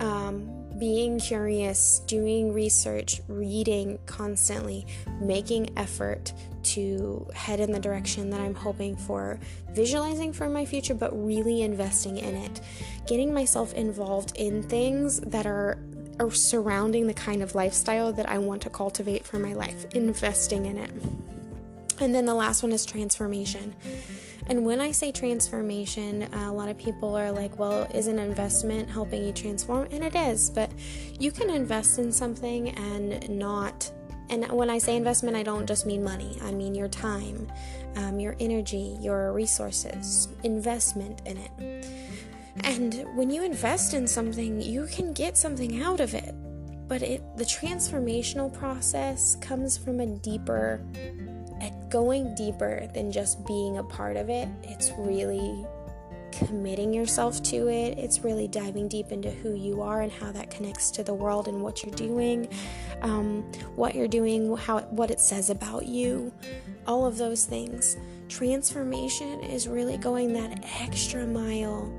um, 0.00 0.48
being 0.78 1.18
curious, 1.18 2.00
doing 2.00 2.52
research, 2.52 3.20
reading 3.28 3.98
constantly, 4.06 4.86
making 5.20 5.70
effort 5.76 6.32
to 6.62 7.26
head 7.34 7.60
in 7.60 7.70
the 7.70 7.78
direction 7.78 8.30
that 8.30 8.40
I'm 8.40 8.54
hoping 8.54 8.96
for, 8.96 9.38
visualizing 9.70 10.32
for 10.32 10.48
my 10.48 10.64
future, 10.64 10.94
but 10.94 11.12
really 11.12 11.62
investing 11.62 12.18
in 12.18 12.34
it, 12.34 12.60
getting 13.06 13.32
myself 13.32 13.74
involved 13.74 14.36
in 14.36 14.62
things 14.62 15.20
that 15.20 15.46
are 15.46 15.78
or 16.20 16.30
surrounding 16.30 17.06
the 17.06 17.14
kind 17.14 17.42
of 17.42 17.54
lifestyle 17.54 18.12
that 18.12 18.28
I 18.28 18.38
want 18.38 18.62
to 18.62 18.70
cultivate 18.70 19.24
for 19.24 19.38
my 19.38 19.52
life, 19.52 19.84
investing 19.94 20.66
in 20.66 20.78
it. 20.78 20.90
And 22.00 22.14
then 22.14 22.24
the 22.24 22.34
last 22.34 22.62
one 22.62 22.72
is 22.72 22.84
transformation. 22.84 23.74
And 24.46 24.64
when 24.64 24.80
I 24.80 24.90
say 24.90 25.10
transformation, 25.10 26.24
uh, 26.24 26.50
a 26.50 26.52
lot 26.52 26.68
of 26.68 26.76
people 26.76 27.16
are 27.16 27.32
like, 27.32 27.58
well, 27.58 27.88
is 27.94 28.08
an 28.08 28.18
investment 28.18 28.90
helping 28.90 29.24
you 29.24 29.32
transform? 29.32 29.88
And 29.90 30.04
it 30.04 30.14
is, 30.14 30.50
but 30.50 30.70
you 31.18 31.30
can 31.30 31.48
invest 31.48 31.98
in 31.98 32.12
something 32.12 32.70
and 32.70 33.28
not. 33.30 33.90
And 34.28 34.50
when 34.52 34.68
I 34.68 34.78
say 34.78 34.96
investment, 34.96 35.36
I 35.36 35.42
don't 35.42 35.66
just 35.66 35.86
mean 35.86 36.02
money, 36.02 36.38
I 36.42 36.52
mean 36.52 36.74
your 36.74 36.88
time, 36.88 37.50
um, 37.96 38.18
your 38.20 38.36
energy, 38.40 38.96
your 39.00 39.32
resources, 39.32 40.28
investment 40.42 41.22
in 41.26 41.38
it. 41.38 41.86
And 42.62 43.04
when 43.14 43.30
you 43.30 43.44
invest 43.44 43.94
in 43.94 44.06
something, 44.06 44.60
you 44.60 44.86
can 44.86 45.12
get 45.12 45.36
something 45.36 45.82
out 45.82 46.00
of 46.00 46.14
it. 46.14 46.34
But 46.86 47.02
it 47.02 47.22
the 47.36 47.44
transformational 47.44 48.52
process 48.52 49.36
comes 49.36 49.78
from 49.78 50.00
a 50.00 50.06
deeper 50.06 50.84
going 51.88 52.34
deeper 52.34 52.88
than 52.92 53.12
just 53.12 53.46
being 53.46 53.78
a 53.78 53.84
part 53.84 54.16
of 54.16 54.28
it. 54.28 54.48
It's 54.64 54.90
really 54.98 55.64
committing 56.32 56.92
yourself 56.92 57.40
to 57.44 57.68
it. 57.68 57.96
It's 57.98 58.24
really 58.24 58.48
diving 58.48 58.88
deep 58.88 59.12
into 59.12 59.30
who 59.30 59.54
you 59.54 59.80
are 59.80 60.02
and 60.02 60.10
how 60.10 60.32
that 60.32 60.50
connects 60.50 60.90
to 60.92 61.04
the 61.04 61.14
world 61.14 61.46
and 61.46 61.62
what 61.62 61.84
you're 61.84 61.94
doing, 61.94 62.48
um, 63.02 63.42
what 63.76 63.94
you're 63.94 64.08
doing, 64.08 64.56
how 64.56 64.80
what 64.80 65.10
it 65.10 65.20
says 65.20 65.50
about 65.50 65.86
you, 65.86 66.32
all 66.86 67.06
of 67.06 67.16
those 67.16 67.46
things. 67.46 67.96
Transformation 68.28 69.40
is 69.44 69.68
really 69.68 69.96
going 69.96 70.32
that 70.32 70.64
extra 70.80 71.24
mile 71.24 71.92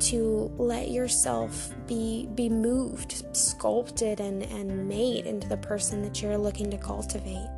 to 0.00 0.52
let 0.58 0.90
yourself 0.90 1.72
be 1.86 2.28
be 2.34 2.48
moved, 2.48 3.24
sculpted 3.36 4.18
and, 4.18 4.42
and 4.42 4.88
made 4.88 5.26
into 5.26 5.48
the 5.48 5.56
person 5.58 6.02
that 6.02 6.20
you're 6.20 6.36
looking 6.36 6.70
to 6.70 6.78
cultivate. 6.78 7.48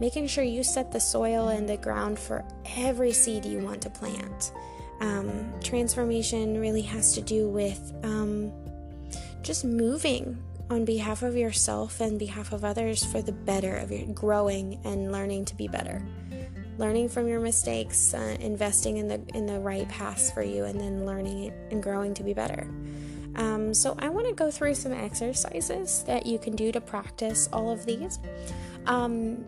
Making 0.00 0.26
sure 0.26 0.44
you 0.44 0.62
set 0.62 0.92
the 0.92 1.00
soil 1.00 1.48
and 1.48 1.68
the 1.68 1.76
ground 1.76 2.18
for 2.18 2.44
every 2.76 3.12
seed 3.12 3.44
you 3.44 3.58
want 3.58 3.82
to 3.82 3.90
plant. 3.90 4.52
Um, 5.00 5.52
transformation 5.62 6.60
really 6.60 6.82
has 6.82 7.14
to 7.14 7.20
do 7.20 7.48
with 7.48 7.92
um, 8.02 8.52
just 9.42 9.64
moving 9.64 10.42
on 10.70 10.84
behalf 10.84 11.22
of 11.22 11.36
yourself 11.36 12.00
and 12.00 12.18
behalf 12.18 12.52
of 12.52 12.64
others 12.64 13.04
for 13.04 13.22
the 13.22 13.32
better 13.32 13.76
of 13.76 13.92
your 13.92 14.06
growing 14.08 14.80
and 14.84 15.12
learning 15.12 15.44
to 15.46 15.54
be 15.54 15.68
better 15.68 16.02
learning 16.78 17.08
from 17.08 17.26
your 17.26 17.40
mistakes, 17.40 18.14
uh, 18.14 18.36
investing 18.40 18.98
in 18.98 19.08
the 19.08 19.20
in 19.34 19.46
the 19.46 19.58
right 19.58 19.88
paths 19.88 20.30
for 20.30 20.42
you, 20.42 20.64
and 20.64 20.80
then 20.80 21.06
learning 21.06 21.52
and 21.70 21.82
growing 21.82 22.14
to 22.14 22.22
be 22.22 22.34
better. 22.34 22.68
Um, 23.36 23.74
so 23.74 23.94
I 23.98 24.08
want 24.08 24.26
to 24.28 24.34
go 24.34 24.50
through 24.50 24.74
some 24.74 24.92
exercises 24.92 26.04
that 26.06 26.26
you 26.26 26.38
can 26.38 26.56
do 26.56 26.72
to 26.72 26.80
practice 26.80 27.48
all 27.52 27.70
of 27.70 27.84
these. 27.84 28.18
Um, 28.86 29.44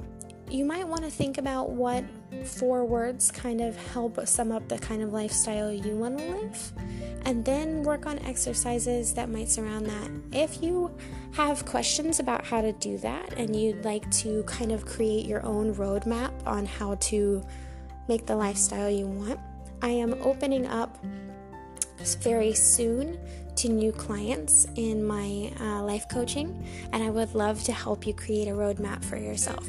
you 0.52 0.64
might 0.64 0.86
want 0.86 1.02
to 1.04 1.10
think 1.10 1.38
about 1.38 1.70
what 1.70 2.04
four 2.44 2.84
words 2.84 3.30
kind 3.30 3.60
of 3.60 3.76
help 3.92 4.26
sum 4.26 4.52
up 4.52 4.68
the 4.68 4.78
kind 4.78 5.02
of 5.02 5.12
lifestyle 5.12 5.72
you 5.72 5.96
want 5.96 6.18
to 6.18 6.24
live, 6.24 6.72
and 7.24 7.44
then 7.44 7.82
work 7.82 8.06
on 8.06 8.18
exercises 8.20 9.14
that 9.14 9.28
might 9.28 9.48
surround 9.48 9.86
that. 9.86 10.10
If 10.32 10.62
you 10.62 10.90
have 11.32 11.64
questions 11.66 12.20
about 12.20 12.44
how 12.44 12.60
to 12.60 12.72
do 12.72 12.98
that 12.98 13.34
and 13.34 13.54
you'd 13.54 13.84
like 13.84 14.10
to 14.10 14.42
kind 14.44 14.72
of 14.72 14.86
create 14.86 15.26
your 15.26 15.44
own 15.44 15.74
roadmap 15.74 16.32
on 16.46 16.66
how 16.66 16.94
to 16.96 17.44
make 18.08 18.26
the 18.26 18.36
lifestyle 18.36 18.90
you 18.90 19.06
want, 19.06 19.40
I 19.82 19.90
am 19.90 20.14
opening 20.22 20.66
up 20.66 20.98
very 22.22 22.54
soon 22.54 23.18
to 23.56 23.68
new 23.68 23.90
clients 23.90 24.66
in 24.76 25.04
my 25.04 25.52
uh, 25.60 25.82
life 25.82 26.06
coaching, 26.08 26.64
and 26.92 27.02
I 27.02 27.10
would 27.10 27.34
love 27.34 27.64
to 27.64 27.72
help 27.72 28.06
you 28.06 28.14
create 28.14 28.46
a 28.46 28.52
roadmap 28.52 29.04
for 29.04 29.16
yourself. 29.16 29.68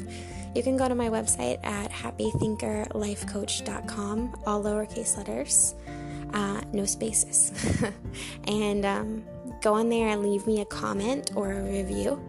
You 0.54 0.62
can 0.62 0.76
go 0.76 0.86
to 0.88 0.94
my 0.94 1.08
website 1.08 1.58
at 1.64 1.90
happythinkerlifecoach.com, 1.90 4.36
all 4.46 4.62
lowercase 4.62 5.16
letters, 5.16 5.74
uh, 6.32 6.60
no 6.72 6.84
spaces, 6.84 7.82
and 8.48 8.84
um, 8.84 9.24
go 9.62 9.74
on 9.74 9.88
there 9.88 10.08
and 10.08 10.22
leave 10.22 10.44
me 10.46 10.60
a 10.60 10.64
comment 10.64 11.32
or 11.36 11.52
a 11.52 11.62
review. 11.62 12.20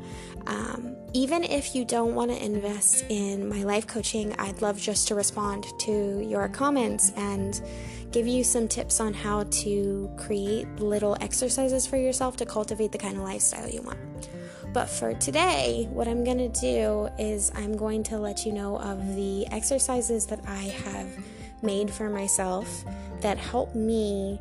Um, 0.48 0.96
even 1.14 1.44
if 1.44 1.76
you 1.76 1.86
don't 1.86 2.16
want 2.16 2.32
to 2.32 2.44
invest 2.44 3.06
in 3.10 3.48
my 3.50 3.64
life 3.64 3.86
coaching, 3.88 4.34
I'd 4.40 4.62
love 4.62 4.80
just 4.80 5.08
to 5.10 5.16
respond 5.16 5.66
to 5.80 6.26
your 6.26 6.48
comments 6.48 7.12
and 7.18 7.62
give 8.12 8.28
you 8.28 8.44
some 8.44 8.68
tips 8.68 9.00
on 9.00 9.14
how 9.14 9.44
to 9.44 10.12
create 10.18 10.68
little 10.80 11.18
exercises 11.22 11.88
for 11.88 11.98
yourself 11.98 12.38
to 12.38 12.46
cultivate 12.46 12.92
the 12.92 12.98
kind 12.98 13.18
of 13.18 13.24
lifestyle 13.24 13.70
you 13.70 13.82
want. 13.82 14.00
But 14.74 14.90
for 14.90 15.14
today, 15.14 15.88
what 15.92 16.08
I'm 16.08 16.24
going 16.24 16.38
to 16.38 16.62
do 16.62 17.10
is 17.20 17.52
I'm 17.56 17.76
going 17.76 18.04
to 18.04 18.18
let 18.18 18.46
you 18.46 18.54
know 18.54 18.78
of 18.78 19.16
the 19.16 19.46
exercises 19.48 20.26
that 20.28 20.40
I 20.48 20.64
have 20.86 21.08
made 21.62 21.92
for 21.92 22.10
myself 22.10 22.86
that 23.20 23.38
help 23.38 23.76
me 23.76 24.40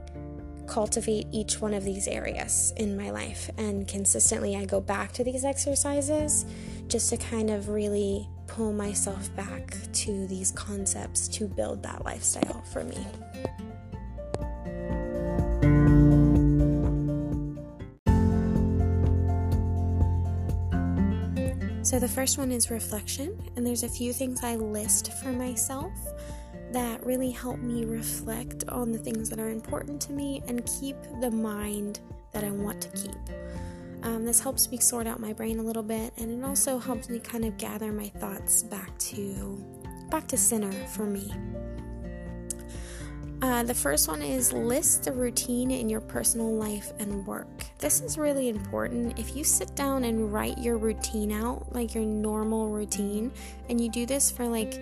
cultivate 0.68 1.26
each 1.32 1.60
one 1.60 1.75
of 1.75 1.84
these 1.84 2.06
areas 2.06 2.72
in 2.76 2.96
my 2.96 3.10
life. 3.10 3.50
And 3.58 3.88
consistently, 3.88 4.56
I 4.56 4.66
go 4.66 4.80
back 4.80 5.12
to 5.12 5.25
these 5.25 5.44
exercises 5.44 6.46
just 6.87 7.10
to 7.10 7.16
kind 7.16 7.50
of 7.50 7.68
really 7.68 8.28
pull 8.46 8.72
myself 8.72 9.34
back 9.34 9.76
to 9.92 10.26
these 10.28 10.52
concepts 10.52 11.26
to 11.28 11.49
build 11.49 11.82
that 11.82 12.04
lifestyle 12.04 12.62
for 12.72 12.84
me. 12.84 13.04
So, 21.90 21.99
the 21.99 22.06
first 22.06 22.38
one 22.38 22.52
is 22.52 22.70
reflection, 22.70 23.37
and 23.56 23.66
there's 23.66 23.82
a 23.82 23.88
few 23.88 24.12
things 24.12 24.44
I 24.44 24.54
list 24.54 25.12
for 25.14 25.32
myself 25.32 25.90
that 26.70 27.04
really 27.04 27.32
help 27.32 27.59
me 27.59 27.85
reflect 27.85 28.62
on 28.68 28.92
the 28.92 28.99
things 28.99 29.28
that 29.28 29.40
are 29.40 29.50
important 29.50 30.00
to 30.02 30.12
me 30.12 30.40
and 30.47 30.64
keep 30.64 30.94
the 31.20 31.32
mind 31.32 31.99
that 32.30 32.44
I 32.44 32.52
want 32.52 32.80
to 32.82 32.88
keep. 32.90 33.16
Um, 34.04 34.25
this 34.25 34.38
helps 34.38 34.70
me 34.70 34.78
sort 34.78 35.09
out 35.09 35.18
my 35.18 35.32
brain 35.32 35.59
a 35.59 35.64
little 35.64 35.82
bit, 35.82 36.12
and 36.16 36.30
it 36.30 36.47
also 36.47 36.78
helps 36.78 37.09
me 37.09 37.18
kind 37.18 37.44
of 37.44 37.59
gather 37.59 37.90
my 37.90 38.06
thoughts 38.06 38.62
back 38.62 38.97
to 38.99 39.61
back 40.12 40.28
to 40.28 40.37
center 40.37 40.70
for 40.87 41.06
me. 41.06 41.32
Uh, 43.42 43.62
the 43.62 43.73
first 43.75 44.06
one 44.06 44.20
is 44.20 44.52
list 44.52 45.04
the 45.04 45.12
routine 45.12 45.70
in 45.70 45.88
your 45.88 46.02
personal 46.02 46.52
life 46.52 46.92
and 46.99 47.26
work. 47.26 47.49
This 47.78 48.02
is 48.02 48.18
really 48.18 48.50
important. 48.50 49.18
If 49.18 49.35
you 49.35 49.44
sit 49.44 49.75
down 49.75 50.04
and 50.04 50.30
write 50.30 50.59
your 50.59 50.76
routine 50.76 51.32
out, 51.32 51.73
like 51.73 51.94
your 51.94 52.04
normal 52.04 52.68
routine, 52.68 53.32
and 53.70 53.80
you 53.80 53.90
do 53.90 54.04
this 54.04 54.30
for 54.30 54.47
like 54.47 54.78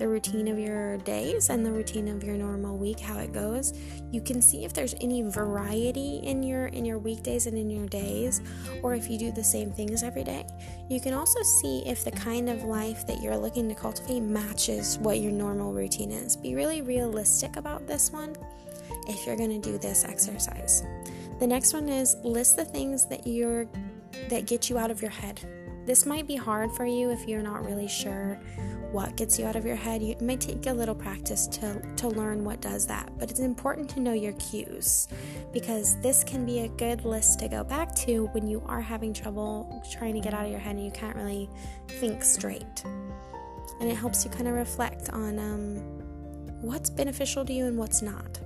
the 0.00 0.08
routine 0.08 0.48
of 0.48 0.58
your 0.58 0.96
days 0.98 1.50
and 1.50 1.64
the 1.64 1.70
routine 1.70 2.08
of 2.08 2.24
your 2.24 2.34
normal 2.34 2.78
week 2.78 2.98
how 2.98 3.18
it 3.18 3.34
goes. 3.34 3.74
You 4.10 4.22
can 4.22 4.40
see 4.40 4.64
if 4.64 4.72
there's 4.72 4.94
any 5.02 5.20
variety 5.20 6.20
in 6.24 6.42
your 6.42 6.68
in 6.68 6.86
your 6.86 6.98
weekdays 6.98 7.46
and 7.46 7.56
in 7.56 7.68
your 7.68 7.86
days 7.86 8.40
or 8.82 8.94
if 8.94 9.10
you 9.10 9.18
do 9.18 9.30
the 9.30 9.44
same 9.44 9.70
things 9.70 10.02
every 10.02 10.24
day. 10.24 10.46
You 10.88 11.02
can 11.02 11.12
also 11.12 11.42
see 11.42 11.82
if 11.86 12.02
the 12.02 12.12
kind 12.12 12.48
of 12.48 12.64
life 12.64 13.06
that 13.06 13.20
you're 13.20 13.36
looking 13.36 13.68
to 13.68 13.74
cultivate 13.74 14.20
matches 14.20 14.98
what 14.98 15.20
your 15.20 15.32
normal 15.32 15.74
routine 15.74 16.12
is. 16.12 16.34
Be 16.34 16.54
really 16.54 16.80
realistic 16.80 17.56
about 17.56 17.86
this 17.86 18.10
one 18.10 18.34
if 19.06 19.26
you're 19.26 19.36
going 19.36 19.60
to 19.60 19.70
do 19.70 19.76
this 19.76 20.04
exercise. 20.04 20.82
The 21.40 21.46
next 21.46 21.74
one 21.74 21.90
is 21.90 22.16
list 22.24 22.56
the 22.56 22.64
things 22.64 23.06
that 23.08 23.26
you're 23.26 23.66
that 24.30 24.46
get 24.46 24.70
you 24.70 24.78
out 24.78 24.90
of 24.90 25.02
your 25.02 25.10
head 25.10 25.40
this 25.86 26.06
might 26.06 26.26
be 26.26 26.36
hard 26.36 26.70
for 26.72 26.84
you 26.84 27.10
if 27.10 27.26
you're 27.26 27.42
not 27.42 27.64
really 27.64 27.88
sure 27.88 28.38
what 28.92 29.16
gets 29.16 29.38
you 29.38 29.46
out 29.46 29.56
of 29.56 29.64
your 29.64 29.76
head. 29.76 30.02
it 30.02 30.20
might 30.20 30.40
take 30.40 30.66
a 30.66 30.72
little 30.72 30.94
practice 30.94 31.46
to, 31.46 31.80
to 31.96 32.08
learn 32.08 32.44
what 32.44 32.60
does 32.60 32.86
that, 32.86 33.10
but 33.18 33.30
it's 33.30 33.40
important 33.40 33.88
to 33.88 34.00
know 34.00 34.12
your 34.12 34.32
cues 34.34 35.08
because 35.52 36.00
this 36.00 36.24
can 36.24 36.44
be 36.44 36.60
a 36.60 36.68
good 36.68 37.04
list 37.04 37.38
to 37.38 37.48
go 37.48 37.62
back 37.62 37.94
to 37.94 38.26
when 38.32 38.48
you 38.48 38.62
are 38.66 38.80
having 38.80 39.12
trouble 39.12 39.82
trying 39.90 40.14
to 40.14 40.20
get 40.20 40.34
out 40.34 40.44
of 40.44 40.50
your 40.50 40.60
head 40.60 40.76
and 40.76 40.84
you 40.84 40.90
can't 40.90 41.16
really 41.16 41.48
think 41.88 42.22
straight. 42.24 42.84
And 43.80 43.90
it 43.90 43.94
helps 43.94 44.24
you 44.24 44.30
kind 44.30 44.48
of 44.48 44.54
reflect 44.54 45.10
on 45.10 45.38
um, 45.38 45.76
what's 46.60 46.90
beneficial 46.90 47.44
to 47.44 47.52
you 47.52 47.66
and 47.66 47.78
what's 47.78 48.02
not. 48.02 48.40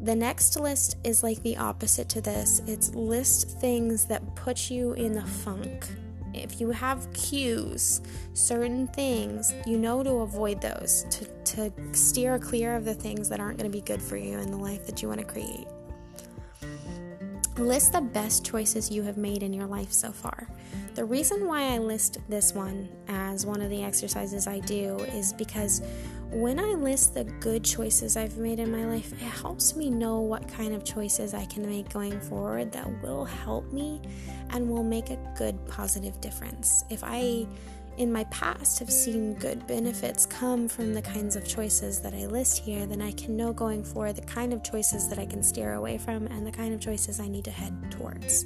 The 0.00 0.14
next 0.14 0.58
list 0.58 0.96
is 1.04 1.22
like 1.22 1.42
the 1.42 1.56
opposite 1.56 2.08
to 2.10 2.20
this 2.20 2.60
it's 2.66 2.94
list 2.94 3.58
things 3.60 4.06
that 4.06 4.34
put 4.34 4.70
you 4.70 4.92
in 4.94 5.12
the 5.12 5.22
funk 5.22 5.86
if 6.34 6.60
you 6.60 6.70
have 6.70 7.12
cues, 7.12 8.00
certain 8.32 8.86
things, 8.88 9.54
you 9.66 9.78
know 9.78 10.02
to 10.02 10.10
avoid 10.20 10.60
those, 10.60 11.06
to, 11.10 11.24
to 11.44 11.72
steer 11.92 12.38
clear 12.38 12.76
of 12.76 12.84
the 12.84 12.94
things 12.94 13.28
that 13.28 13.40
aren't 13.40 13.58
going 13.58 13.70
to 13.70 13.76
be 13.76 13.82
good 13.82 14.02
for 14.02 14.16
you 14.16 14.38
in 14.38 14.50
the 14.50 14.56
life 14.56 14.86
that 14.86 15.02
you 15.02 15.08
want 15.08 15.20
to 15.20 15.26
create. 15.26 15.66
List 17.56 17.92
the 17.92 18.00
best 18.00 18.44
choices 18.44 18.90
you 18.90 19.02
have 19.02 19.16
made 19.16 19.44
in 19.44 19.52
your 19.52 19.66
life 19.66 19.92
so 19.92 20.10
far. 20.10 20.48
The 20.96 21.04
reason 21.04 21.46
why 21.46 21.74
I 21.74 21.78
list 21.78 22.18
this 22.28 22.52
one 22.52 22.88
as 23.08 23.46
one 23.46 23.60
of 23.60 23.70
the 23.70 23.82
exercises 23.82 24.48
I 24.48 24.58
do 24.60 24.96
is 25.14 25.32
because 25.32 25.82
when 26.34 26.58
I 26.58 26.72
list 26.72 27.14
the 27.14 27.22
good 27.22 27.62
choices 27.62 28.16
I've 28.16 28.38
made 28.38 28.58
in 28.58 28.68
my 28.68 28.84
life, 28.86 29.12
it 29.12 29.18
helps 29.18 29.76
me 29.76 29.88
know 29.88 30.18
what 30.18 30.48
kind 30.48 30.74
of 30.74 30.84
choices 30.84 31.32
I 31.32 31.44
can 31.46 31.64
make 31.64 31.92
going 31.92 32.20
forward 32.20 32.72
that 32.72 32.90
will 33.02 33.24
help 33.24 33.72
me 33.72 34.02
and 34.50 34.68
will 34.68 34.82
make 34.82 35.10
a 35.10 35.34
good 35.36 35.64
positive 35.68 36.20
difference. 36.20 36.82
If 36.90 37.04
I 37.04 37.46
in 37.98 38.12
my 38.12 38.24
past 38.24 38.80
have 38.80 38.90
seen 38.90 39.34
good 39.34 39.64
benefits 39.68 40.26
come 40.26 40.66
from 40.66 40.92
the 40.92 41.02
kinds 41.02 41.36
of 41.36 41.46
choices 41.46 42.00
that 42.00 42.12
I 42.12 42.26
list 42.26 42.58
here, 42.58 42.84
then 42.84 43.00
I 43.00 43.12
can 43.12 43.36
know 43.36 43.52
going 43.52 43.84
forward 43.84 44.16
the 44.16 44.22
kind 44.22 44.52
of 44.52 44.64
choices 44.64 45.08
that 45.10 45.20
I 45.20 45.26
can 45.26 45.40
steer 45.40 45.74
away 45.74 45.98
from 45.98 46.26
and 46.26 46.44
the 46.44 46.50
kind 46.50 46.74
of 46.74 46.80
choices 46.80 47.20
I 47.20 47.28
need 47.28 47.44
to 47.44 47.52
head 47.52 47.92
towards. 47.92 48.44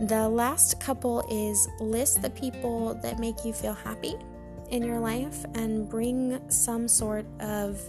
The 0.00 0.26
last 0.26 0.80
couple 0.80 1.26
is 1.30 1.68
list 1.78 2.22
the 2.22 2.30
people 2.30 2.94
that 3.02 3.18
make 3.18 3.44
you 3.44 3.52
feel 3.52 3.74
happy 3.74 4.14
in 4.70 4.82
your 4.82 5.00
life 5.00 5.44
and 5.54 5.88
bring 5.88 6.40
some 6.50 6.88
sort 6.88 7.26
of 7.40 7.80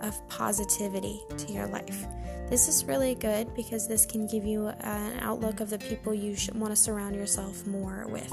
of 0.00 0.28
positivity 0.28 1.20
to 1.38 1.52
your 1.52 1.66
life. 1.66 2.06
This 2.50 2.68
is 2.68 2.84
really 2.84 3.14
good 3.14 3.54
because 3.54 3.88
this 3.88 4.04
can 4.04 4.26
give 4.26 4.44
you 4.44 4.68
an 4.68 5.18
outlook 5.20 5.60
of 5.60 5.70
the 5.70 5.78
people 5.78 6.12
you 6.12 6.36
should 6.36 6.58
want 6.58 6.72
to 6.72 6.76
surround 6.76 7.16
yourself 7.16 7.66
more 7.66 8.06
with. 8.08 8.32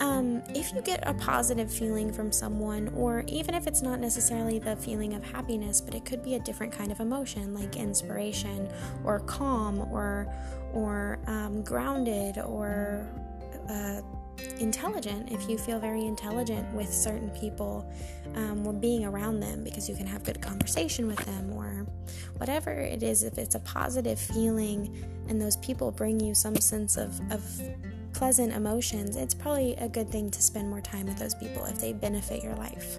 um, 0.00 0.42
if 0.54 0.72
you 0.74 0.82
get 0.82 1.06
a 1.08 1.14
positive 1.14 1.72
feeling 1.72 2.12
from 2.12 2.30
someone, 2.30 2.88
or 2.94 3.24
even 3.26 3.54
if 3.54 3.66
it's 3.66 3.82
not 3.82 3.98
necessarily 4.00 4.58
the 4.58 4.76
feeling 4.76 5.14
of 5.14 5.24
happiness, 5.24 5.80
but 5.80 5.94
it 5.94 6.04
could 6.04 6.22
be 6.22 6.34
a 6.34 6.40
different 6.40 6.72
kind 6.72 6.92
of 6.92 7.00
emotion, 7.00 7.54
like 7.54 7.76
inspiration, 7.76 8.68
or 9.04 9.20
calm, 9.20 9.80
or 9.92 10.32
or 10.72 11.18
um, 11.26 11.62
grounded, 11.62 12.38
or 12.38 13.08
uh, 13.70 14.02
intelligent. 14.58 15.30
If 15.30 15.48
you 15.48 15.58
feel 15.58 15.78
very 15.78 16.04
intelligent 16.04 16.72
with 16.74 16.92
certain 16.92 17.30
people, 17.30 17.90
um, 18.34 18.78
being 18.80 19.04
around 19.04 19.40
them 19.40 19.64
because 19.64 19.88
you 19.88 19.96
can 19.96 20.06
have 20.06 20.24
good 20.24 20.40
conversation 20.40 21.06
with 21.06 21.18
them, 21.24 21.52
or 21.52 21.86
whatever 22.36 22.72
it 22.72 23.02
is, 23.02 23.22
if 23.22 23.38
it's 23.38 23.54
a 23.54 23.60
positive 23.60 24.18
feeling 24.18 25.04
and 25.28 25.40
those 25.40 25.56
people 25.58 25.90
bring 25.90 26.20
you 26.20 26.34
some 26.34 26.56
sense 26.56 26.96
of, 26.96 27.20
of 27.32 27.42
pleasant 28.12 28.52
emotions, 28.52 29.16
it's 29.16 29.34
probably 29.34 29.74
a 29.76 29.88
good 29.88 30.08
thing 30.08 30.30
to 30.30 30.42
spend 30.42 30.68
more 30.68 30.80
time 30.80 31.06
with 31.06 31.18
those 31.18 31.34
people 31.34 31.64
if 31.64 31.78
they 31.78 31.92
benefit 31.92 32.42
your 32.42 32.54
life. 32.56 32.98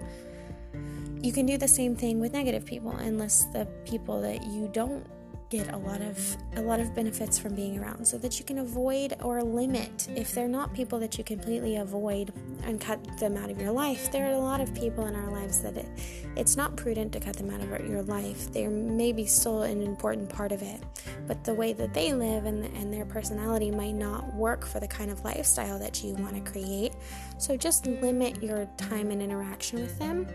You 1.22 1.34
can 1.34 1.46
do 1.46 1.58
the 1.58 1.68
same 1.68 1.96
thing 1.96 2.20
with 2.20 2.34
negative 2.34 2.66
people 2.66 2.92
unless 2.92 3.46
the 3.46 3.68
people 3.86 4.22
that 4.22 4.46
you 4.46 4.70
don't 4.72 5.06
get 5.50 5.74
a 5.74 5.78
lot 5.78 6.02
of 6.02 6.38
a 6.56 6.62
lot 6.62 6.80
of 6.80 6.94
benefits 6.94 7.40
from 7.40 7.56
being 7.56 7.80
around 7.80 8.06
so 8.06 8.18
that 8.18 8.40
you 8.40 8.46
can 8.46 8.60
avoid 8.60 9.16
or 9.22 9.42
limit. 9.42 10.08
If 10.16 10.34
they're 10.34 10.48
not 10.48 10.74
people 10.74 11.00
that 11.00 11.18
you 11.18 11.24
completely 11.24 11.78
avoid 11.78 12.34
and 12.64 12.82
cut 12.82 13.00
them 13.20 13.38
out 13.38 13.50
of 13.50 13.62
your 13.62 13.72
life 13.72 14.12
there 14.12 14.28
are 14.28 14.34
a 14.34 14.40
lot 14.40 14.62
of 14.62 14.74
people 14.74 15.06
in 15.06 15.16
our 15.16 15.32
lives 15.32 15.62
that 15.62 15.78
it, 15.78 15.88
it's 16.36 16.58
not 16.58 16.76
prudent 16.76 17.14
to 17.14 17.20
cut 17.20 17.36
them 17.38 17.50
out 17.50 17.62
of 17.62 17.90
your 17.90 18.02
life. 18.04 18.52
They 18.52 18.68
may 18.68 19.12
be 19.12 19.26
still 19.26 19.64
an 19.64 19.82
important 19.82 20.30
part 20.30 20.52
of 20.52 20.62
it 20.62 20.82
but 21.28 21.44
the 21.44 21.54
way 21.54 21.74
that 21.74 21.94
they 21.94 22.14
live 22.14 22.46
and, 22.46 22.66
and 22.78 22.94
their 22.94 23.06
personality 23.06 23.72
might 23.72 23.96
not 23.96 24.34
work 24.34 24.66
for 24.66 24.80
the 24.80 24.88
kind 24.88 25.12
of 25.12 25.24
lifestyle 25.24 25.80
that 25.80 26.04
you 26.04 26.14
want 26.16 26.34
to 26.36 26.52
create. 26.52 26.94
So 27.38 27.58
just 27.58 27.86
limit 27.88 28.42
your 28.42 28.68
time 28.78 29.12
and 29.12 29.22
interaction 29.22 29.82
with 29.82 29.98
them 30.00 30.28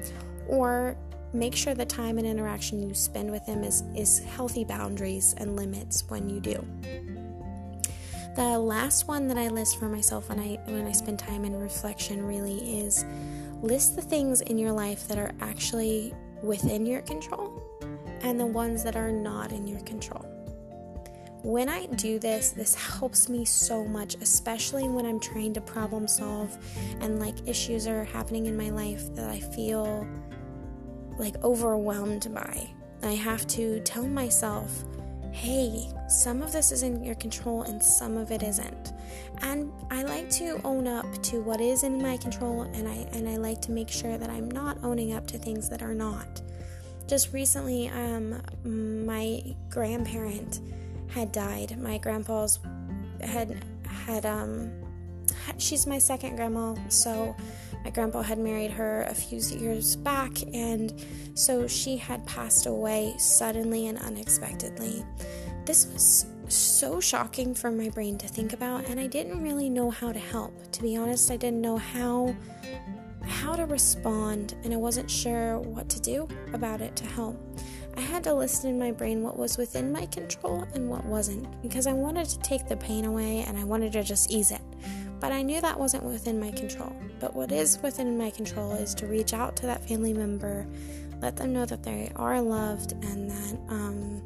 or 0.49 0.97
make 1.33 1.55
sure 1.55 1.75
the 1.75 1.85
time 1.85 2.19
and 2.19 2.27
interaction 2.27 2.81
you 2.81 2.95
spend 2.95 3.31
with 3.31 3.45
them 3.47 3.65
is, 3.65 3.83
is 3.95 4.21
healthy 4.21 4.65
boundaries 4.65 5.35
and 5.39 5.57
limits 5.57 6.05
when 6.09 6.29
you 6.29 6.41
do. 6.41 6.67
The 8.35 8.59
last 8.59 9.09
one 9.09 9.27
that 9.29 9.37
I 9.37 9.49
list 9.49 9.79
for 9.79 9.89
myself 9.89 10.31
when 10.31 10.41
I 10.41 10.59
when 10.65 10.87
I 10.87 10.93
spend 10.93 11.19
time 11.19 11.45
in 11.45 11.55
reflection 11.55 12.25
really 12.25 12.81
is 12.81 13.05
list 13.61 13.95
the 13.95 14.01
things 14.01 14.41
in 14.41 14.57
your 14.57 14.73
life 14.73 15.07
that 15.09 15.19
are 15.19 15.33
actually 15.41 16.15
within 16.43 16.87
your 16.87 17.03
control 17.03 17.62
and 18.23 18.41
the 18.41 18.47
ones 18.47 18.83
that 18.85 18.97
are 18.97 19.12
not 19.12 19.53
in 19.53 19.67
your 19.67 19.81
control. 19.81 20.25
When 21.43 21.69
I 21.69 21.87
do 21.87 22.19
this, 22.19 22.51
this 22.51 22.75
helps 22.99 23.29
me 23.29 23.45
so 23.45 23.85
much, 23.85 24.15
especially 24.23 24.89
when 24.89 25.05
I'm 25.05 25.21
trying 25.21 25.53
to 25.55 25.61
problem 25.61 26.09
solve 26.09 26.57
and 27.01 27.19
like 27.21 27.35
issues 27.47 27.87
are 27.87 28.05
happening 28.05 28.47
in 28.47 28.57
my 28.57 28.71
life 28.71 29.15
that 29.15 29.29
I 29.29 29.41
feel 29.41 30.07
like 31.23 31.43
overwhelmed 31.45 32.29
by. 32.35 32.69
I 33.05 33.12
have 33.12 33.47
to 33.49 33.81
tell 33.81 34.07
myself, 34.07 34.85
hey, 35.31 35.88
some 36.09 36.43
of 36.43 36.52
this 36.52 36.73
is 36.73 36.83
in 36.83 37.02
your 37.05 37.14
control 37.14 37.62
and 37.62 37.83
some 37.83 38.17
of 38.17 38.33
it 38.33 38.43
isn't. 38.43 38.93
And 39.43 39.73
I 39.91 40.02
like 40.02 40.29
to 40.31 40.61
own 40.64 40.88
up 40.88 41.23
to 41.23 41.41
what 41.41 41.61
is 41.61 41.85
in 41.85 42.02
my 42.02 42.17
control 42.17 42.62
and 42.62 42.88
I 42.88 43.07
and 43.12 43.29
I 43.29 43.37
like 43.37 43.62
to 43.62 43.71
make 43.71 43.88
sure 43.88 44.19
that 44.19 44.31
I'm 44.31 44.50
not 44.50 44.79
owning 44.83 45.14
up 45.14 45.26
to 45.29 45.38
things 45.38 45.69
that 45.69 45.81
are 45.81 45.95
not. 45.95 46.43
Just 47.07 47.33
recently 47.33 47.88
um 47.88 48.43
my 49.07 49.43
grandparent 49.71 50.61
had 51.09 51.31
died. 51.31 51.79
My 51.81 51.99
grandpa's 51.99 52.59
had 53.21 53.64
had 53.87 54.26
um 54.26 54.71
she's 55.57 55.87
my 55.87 55.99
second 55.99 56.37
grandma, 56.37 56.75
so 56.88 57.35
my 57.85 57.91
grandpa 57.91 58.23
had 58.23 58.39
married 58.39 58.71
her 58.71 59.03
a 59.03 59.15
few 59.15 59.39
years 59.39 59.97
back, 59.97 60.31
and 60.53 60.93
so 61.35 61.66
she 61.66 61.97
had 61.97 62.25
passed 62.27 62.66
away 62.66 63.14
suddenly 63.18 63.88
and 63.88 63.99
unexpectedly. 63.99 65.05
This 65.64 65.87
was 65.92 66.27
so 66.49 67.01
shocking 67.01 67.55
for 67.55 67.71
my 67.71 67.88
brain 67.88 68.18
to 68.18 68.29
think 68.29 68.53
about, 68.53 68.85
and 68.87 69.01
I 69.01 69.07
didn't 69.07 69.42
really 69.42 69.71
know 69.71 69.90
how 69.90 70.12
to 70.12 70.18
help. 70.18 70.71
To 70.73 70.83
be 70.83 70.97
honest, 70.97 71.31
I 71.31 71.37
didn't 71.37 71.61
know 71.61 71.77
how 71.77 72.35
how 73.25 73.55
to 73.55 73.66
respond, 73.66 74.55
and 74.64 74.73
I 74.73 74.77
wasn't 74.77 75.11
sure 75.11 75.59
what 75.59 75.88
to 75.90 76.01
do 76.01 76.29
about 76.53 76.81
it 76.81 76.95
to 76.97 77.07
help. 77.07 77.38
I 77.97 78.01
had 78.01 78.25
to 78.25 78.35
listen 78.35 78.71
in 78.71 78.79
my 78.79 78.90
brain 78.90 79.23
what 79.23 79.38
was 79.38 79.59
within 79.59 79.92
my 79.92 80.07
control 80.07 80.66
and 80.75 80.88
what 80.88 81.05
wasn't 81.05 81.61
because 81.62 81.87
I 81.87 81.92
wanted 81.92 82.27
to 82.29 82.38
take 82.38 82.66
the 82.66 82.77
pain 82.77 83.05
away 83.05 83.45
and 83.47 83.59
I 83.59 83.64
wanted 83.64 83.92
to 83.92 84.03
just 84.03 84.31
ease 84.31 84.51
it. 84.51 84.62
But 85.23 85.31
I 85.31 85.43
knew 85.43 85.61
that 85.61 85.79
wasn't 85.79 86.03
within 86.03 86.41
my 86.41 86.51
control. 86.51 86.93
But 87.21 87.33
what 87.33 87.53
is 87.53 87.79
within 87.81 88.19
my 88.19 88.31
control 88.31 88.73
is 88.73 88.93
to 88.97 89.07
reach 89.07 89.33
out 89.33 89.55
to 89.59 89.67
that 89.67 89.87
family 89.89 90.13
member, 90.13 90.67
let 91.21 91.37
them 91.37 91.53
know 91.53 91.65
that 91.65 91.85
they 91.85 92.11
are 92.17 92.43
loved 92.43 92.93
and 93.05 93.31
that 93.31 93.59
um, 93.69 94.21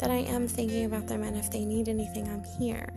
that 0.00 0.10
I 0.10 0.16
am 0.16 0.46
thinking 0.46 0.84
about 0.84 1.06
them 1.06 1.22
and 1.22 1.38
if 1.38 1.50
they 1.50 1.64
need 1.64 1.88
anything, 1.88 2.28
I'm 2.28 2.44
here. 2.58 2.92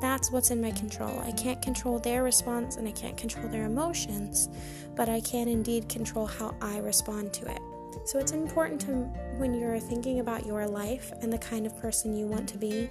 That's 0.00 0.32
what's 0.32 0.50
in 0.50 0.60
my 0.60 0.72
control. 0.72 1.20
I 1.20 1.30
can't 1.30 1.62
control 1.62 2.00
their 2.00 2.24
response 2.24 2.74
and 2.74 2.88
I 2.88 2.92
can't 2.92 3.16
control 3.16 3.46
their 3.48 3.66
emotions, 3.66 4.48
but 4.96 5.08
I 5.08 5.20
can 5.20 5.46
indeed 5.46 5.88
control 5.88 6.26
how 6.26 6.56
I 6.60 6.78
respond 6.78 7.32
to 7.34 7.48
it. 7.48 7.60
So 8.04 8.18
it's 8.18 8.32
important 8.32 8.80
to 8.80 8.92
when 9.36 9.54
you're 9.54 9.78
thinking 9.78 10.18
about 10.18 10.44
your 10.44 10.66
life 10.66 11.12
and 11.22 11.32
the 11.32 11.38
kind 11.38 11.66
of 11.66 11.78
person 11.80 12.16
you 12.16 12.26
want 12.26 12.48
to 12.48 12.58
be 12.58 12.90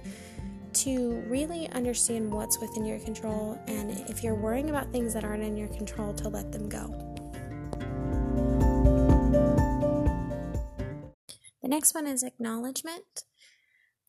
to 0.74 1.22
really 1.26 1.68
understand 1.70 2.32
what's 2.32 2.58
within 2.60 2.84
your 2.84 2.98
control 3.00 3.58
and 3.66 3.90
if 4.08 4.22
you're 4.22 4.34
worrying 4.34 4.70
about 4.70 4.92
things 4.92 5.14
that 5.14 5.24
aren't 5.24 5.42
in 5.42 5.56
your 5.56 5.68
control, 5.68 6.12
to 6.14 6.28
let 6.28 6.52
them 6.52 6.68
go. 6.68 6.86
The 11.62 11.68
next 11.68 11.94
one 11.94 12.06
is 12.06 12.22
acknowledgement. 12.22 13.24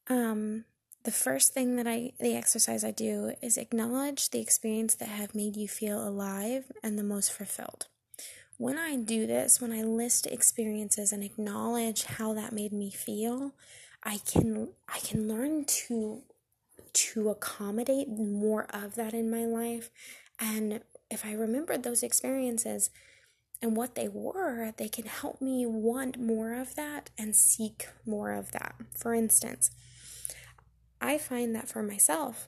Um, 0.08 0.66
the 1.04 1.12
first 1.12 1.54
thing 1.54 1.76
that 1.78 1.88
I, 1.88 2.14
the 2.20 2.36
exercise 2.36 2.84
I 2.84 2.92
do 2.92 3.34
is 3.42 3.58
acknowledge 3.58 4.30
the 4.30 4.42
experience 4.42 4.96
that 4.96 5.08
have 5.08 5.36
made 5.36 5.56
you 5.56 5.68
feel 5.68 6.08
alive 6.08 6.72
and 6.84 6.98
the 6.98 7.04
most 7.04 7.32
fulfilled. 7.32 7.88
When 8.58 8.78
I 8.78 8.98
do 8.98 9.26
this, 9.26 9.62
when 9.62 9.72
I 9.72 9.84
list 9.84 10.28
experiences 10.28 11.14
and 11.14 11.24
acknowledge 11.24 12.04
how 12.04 12.34
that 12.34 12.52
made 12.52 12.74
me 12.74 12.92
feel, 12.92 13.54
I 14.04 14.18
can 14.18 14.70
I 14.88 15.00
can 15.00 15.28
learn 15.28 15.66
to 15.66 16.24
to 16.94 17.30
accommodate 17.30 18.10
more 18.10 18.66
of 18.74 18.96
that 18.96 19.14
in 19.14 19.30
my 19.30 19.46
life. 19.46 19.90
And 20.40 20.82
if 21.10 21.26
I 21.26 21.34
remembered 21.34 21.84
those 21.84 22.04
experiences 22.04 22.90
and 23.62 23.76
what 23.76 23.96
they 23.96 24.08
were, 24.08 24.74
they 24.78 24.88
can 24.88 25.06
help 25.06 25.42
me 25.42 25.66
want 25.66 26.20
more 26.20 26.54
of 26.54 26.76
that 26.76 27.10
and 27.18 27.36
seek 27.36 27.88
more 28.06 28.32
of 28.32 28.52
that. 28.52 28.76
For 28.98 29.14
instance, 29.14 29.72
I 31.02 31.18
find 31.18 31.56
that 31.56 31.70
for 31.70 31.84
myself, 31.84 32.48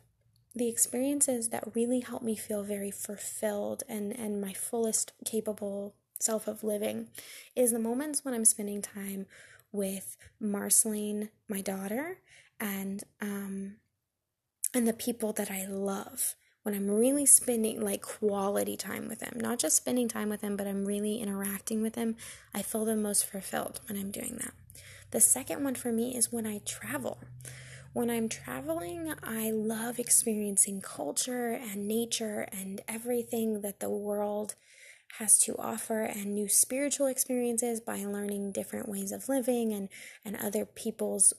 the 0.53 0.67
experiences 0.67 1.49
that 1.49 1.75
really 1.75 2.01
help 2.01 2.21
me 2.21 2.35
feel 2.35 2.63
very 2.63 2.91
fulfilled 2.91 3.83
and, 3.87 4.17
and 4.17 4.41
my 4.41 4.53
fullest 4.53 5.13
capable 5.25 5.95
self 6.19 6.47
of 6.47 6.63
living 6.63 7.07
is 7.55 7.71
the 7.71 7.79
moments 7.79 8.23
when 8.23 8.33
I'm 8.33 8.45
spending 8.45 8.81
time 8.81 9.25
with 9.71 10.17
Marceline, 10.39 11.29
my 11.47 11.61
daughter, 11.61 12.17
and 12.59 13.03
um, 13.21 13.77
and 14.73 14.87
the 14.87 14.93
people 14.93 15.33
that 15.33 15.51
I 15.51 15.65
love 15.65 16.35
when 16.63 16.75
I'm 16.75 16.89
really 16.89 17.25
spending 17.25 17.81
like 17.81 18.01
quality 18.01 18.77
time 18.77 19.07
with 19.07 19.19
them, 19.19 19.33
not 19.39 19.57
just 19.57 19.75
spending 19.75 20.07
time 20.07 20.29
with 20.29 20.41
them, 20.41 20.55
but 20.55 20.67
I'm 20.67 20.85
really 20.85 21.17
interacting 21.17 21.81
with 21.81 21.93
them, 21.93 22.15
I 22.53 22.61
feel 22.61 22.85
the 22.85 22.95
most 22.95 23.25
fulfilled 23.25 23.81
when 23.87 23.99
I'm 23.99 24.11
doing 24.11 24.37
that. 24.41 24.53
The 25.09 25.19
second 25.19 25.63
one 25.63 25.75
for 25.75 25.91
me 25.91 26.15
is 26.15 26.31
when 26.31 26.45
I 26.45 26.59
travel. 26.59 27.19
When 27.93 28.09
I'm 28.09 28.29
traveling, 28.29 29.13
I 29.21 29.51
love 29.51 29.99
experiencing 29.99 30.81
culture 30.81 31.49
and 31.49 31.87
nature 31.87 32.47
and 32.51 32.81
everything 32.87 33.61
that 33.61 33.79
the 33.79 33.89
world 33.89 34.55
has 35.17 35.37
to 35.39 35.57
offer 35.57 36.03
and 36.03 36.33
new 36.33 36.47
spiritual 36.47 37.07
experiences 37.07 37.81
by 37.81 38.05
learning 38.05 38.53
different 38.53 38.87
ways 38.87 39.11
of 39.11 39.27
living 39.27 39.73
and, 39.73 39.89
and 40.23 40.37
other 40.37 40.63
people's 40.63 41.33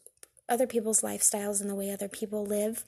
other 0.49 0.67
people's 0.67 1.01
lifestyles 1.01 1.63
and 1.63 1.71
the 1.71 1.75
way 1.75 1.91
other 1.91 2.09
people 2.09 2.45
live 2.45 2.85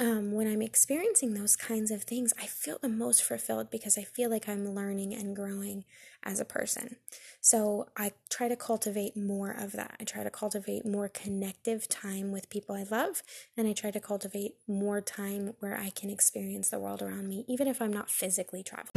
um, 0.00 0.32
when 0.32 0.46
I'm 0.46 0.62
experiencing 0.62 1.34
those 1.34 1.54
kinds 1.54 1.90
of 1.90 2.02
things, 2.04 2.32
I 2.40 2.46
feel 2.46 2.78
the 2.80 2.88
most 2.88 3.22
fulfilled 3.22 3.70
because 3.70 3.98
I 3.98 4.02
feel 4.02 4.30
like 4.30 4.48
I'm 4.48 4.74
learning 4.74 5.14
and 5.14 5.36
growing 5.36 5.84
as 6.24 6.40
a 6.40 6.44
person. 6.44 6.96
So 7.40 7.88
I 7.96 8.12
try 8.30 8.48
to 8.48 8.56
cultivate 8.56 9.16
more 9.16 9.50
of 9.50 9.72
that. 9.72 9.96
I 10.00 10.04
try 10.04 10.22
to 10.22 10.30
cultivate 10.30 10.86
more 10.86 11.08
connective 11.08 11.88
time 11.88 12.32
with 12.32 12.48
people 12.48 12.74
I 12.74 12.84
love, 12.90 13.22
and 13.56 13.68
I 13.68 13.72
try 13.72 13.90
to 13.90 14.00
cultivate 14.00 14.54
more 14.66 15.00
time 15.00 15.54
where 15.60 15.76
I 15.76 15.90
can 15.90 16.10
experience 16.10 16.70
the 16.70 16.78
world 16.78 17.02
around 17.02 17.28
me, 17.28 17.44
even 17.46 17.68
if 17.68 17.82
I'm 17.82 17.92
not 17.92 18.10
physically 18.10 18.62
traveling. 18.62 18.92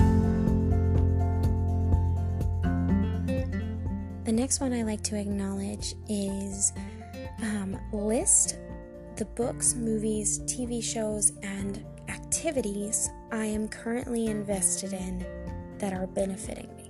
The 4.23 4.31
next 4.31 4.59
one 4.59 4.73
I 4.73 4.81
like 4.81 5.03
to 5.03 5.17
acknowledge 5.19 5.93
is 6.09 6.73
um, 7.43 7.77
list 7.93 8.57
the 9.17 9.25
books, 9.25 9.75
movies, 9.75 10.39
TV 10.39 10.83
shows, 10.83 11.31
and 11.41 11.85
activities 12.09 13.09
I 13.31 13.45
am 13.45 13.69
currently 13.69 14.25
invested 14.25 14.91
in 14.91 15.25
that 15.77 15.93
are 15.93 16.05
benefiting 16.05 16.75
me. 16.75 16.89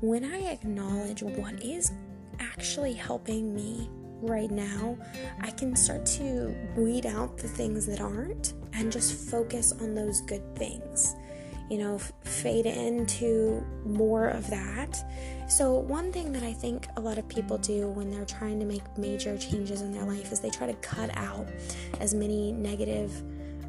When 0.00 0.24
I 0.24 0.52
acknowledge 0.52 1.22
what 1.22 1.60
is 1.64 1.90
actually 2.38 2.92
helping 2.92 3.52
me 3.54 3.90
right 4.20 4.50
now, 4.50 4.96
I 5.40 5.50
can 5.50 5.74
start 5.74 6.06
to 6.06 6.54
weed 6.76 7.04
out 7.04 7.36
the 7.36 7.48
things 7.48 7.84
that 7.86 8.00
aren't 8.00 8.54
and 8.72 8.92
just 8.92 9.28
focus 9.28 9.72
on 9.72 9.94
those 9.94 10.20
good 10.20 10.54
things. 10.54 11.15
You 11.68 11.78
know, 11.78 11.98
fade 12.22 12.66
into 12.66 13.64
more 13.84 14.28
of 14.28 14.48
that. 14.50 15.04
So, 15.48 15.74
one 15.74 16.12
thing 16.12 16.32
that 16.32 16.42
I 16.42 16.52
think 16.52 16.86
a 16.96 17.00
lot 17.00 17.18
of 17.18 17.28
people 17.28 17.58
do 17.58 17.88
when 17.88 18.10
they're 18.10 18.24
trying 18.24 18.60
to 18.60 18.66
make 18.66 18.82
major 18.96 19.36
changes 19.36 19.82
in 19.82 19.92
their 19.92 20.04
life 20.04 20.32
is 20.32 20.40
they 20.40 20.50
try 20.50 20.66
to 20.66 20.74
cut 20.74 21.10
out 21.16 21.48
as 22.00 22.14
many 22.14 22.52
negative 22.52 23.22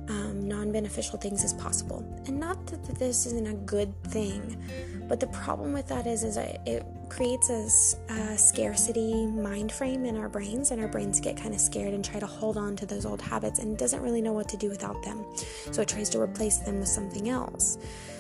um, 0.10 0.48
non 0.48 0.72
beneficial 0.72 1.18
things 1.18 1.44
as 1.44 1.54
possible. 1.54 2.06
And 2.28 2.40
not 2.40 2.66
that 2.68 3.00
this 3.00 3.26
isn't 3.26 3.48
a 3.48 3.54
good 3.54 3.94
thing, 4.04 4.62
but 5.08 5.20
the 5.20 5.28
problem 5.28 5.74
with 5.74 5.88
that 5.88 6.08
is, 6.08 6.24
is 6.24 6.38
it 6.38 6.86
creates 7.10 7.50
a, 7.50 8.14
a 8.14 8.38
scarcity 8.38 9.26
mind 9.28 9.72
frame 9.72 10.06
in 10.06 10.18
our 10.18 10.30
brains, 10.30 10.72
and 10.72 10.82
our 10.82 10.88
brains 10.88 11.20
get 11.20 11.38
kind 11.38 11.54
of 11.54 11.60
scared 11.60 11.94
and 11.94 12.04
try 12.04 12.20
to 12.20 12.26
hold 12.26 12.58
on 12.58 12.76
to 12.78 12.86
those 12.86 13.06
old 13.06 13.22
habits 13.22 13.60
and 13.60 13.78
doesn't 13.78 14.02
really 14.02 14.22
know 14.22 14.34
what 14.34 14.50
to 14.50 14.58
do 14.58 14.70
without 14.70 15.02
them. 15.04 15.26
So 15.72 15.82
it 15.82 15.88
tries 15.88 16.10
to 16.12 16.22
replace 16.22 16.58
them 16.58 16.80
with 16.80 16.88
something 16.88 17.30
else. 17.30 17.78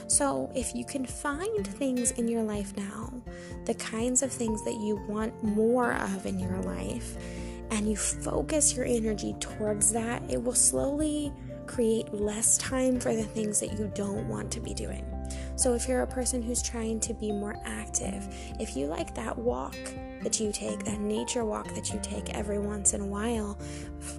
So, 0.08 0.50
if 0.56 0.74
you 0.74 0.86
can 0.86 1.06
find 1.06 1.68
things 1.68 2.12
in 2.12 2.30
your 2.30 2.42
life 2.42 2.76
now, 2.78 3.12
the 3.66 3.74
kinds 3.74 4.24
of 4.24 4.32
things 4.32 4.64
that 4.64 4.76
you 4.76 5.04
want 5.08 5.44
more 5.44 5.94
of 5.94 6.26
in 6.26 6.40
your 6.40 6.62
life, 6.62 7.18
and 7.72 7.90
you 7.90 7.98
focus 7.98 8.74
your 8.74 8.86
energy 8.86 9.36
towards 9.42 9.92
that, 9.92 10.24
it 10.30 10.42
will 10.42 10.56
slowly 10.56 11.34
create 11.66 12.14
less 12.14 12.58
time 12.58 13.00
for 13.00 13.14
the 13.14 13.24
things 13.24 13.60
that 13.60 13.78
you 13.78 13.92
don't 13.94 14.28
want 14.30 14.50
to 14.52 14.62
be 14.62 14.74
doing. 14.74 15.06
So, 15.58 15.74
if 15.74 15.88
you're 15.88 16.04
a 16.04 16.08
person 16.08 16.42
who's 16.44 16.62
trying 16.62 17.00
to 17.02 17.14
be 17.16 17.32
more 17.32 17.58
active, 17.66 18.28
if 18.60 18.78
you 18.78 18.86
like 18.86 19.16
that 19.16 19.38
walk 19.38 19.76
that 20.22 20.40
you 20.40 20.52
take, 20.52 20.84
that 20.86 21.00
nature 21.00 21.46
walk 21.46 21.74
that 21.74 21.92
you 21.92 22.00
take 22.02 22.30
every 22.36 22.60
once 22.60 22.94
in 22.94 23.02
a 23.02 23.06
while, 23.06 23.60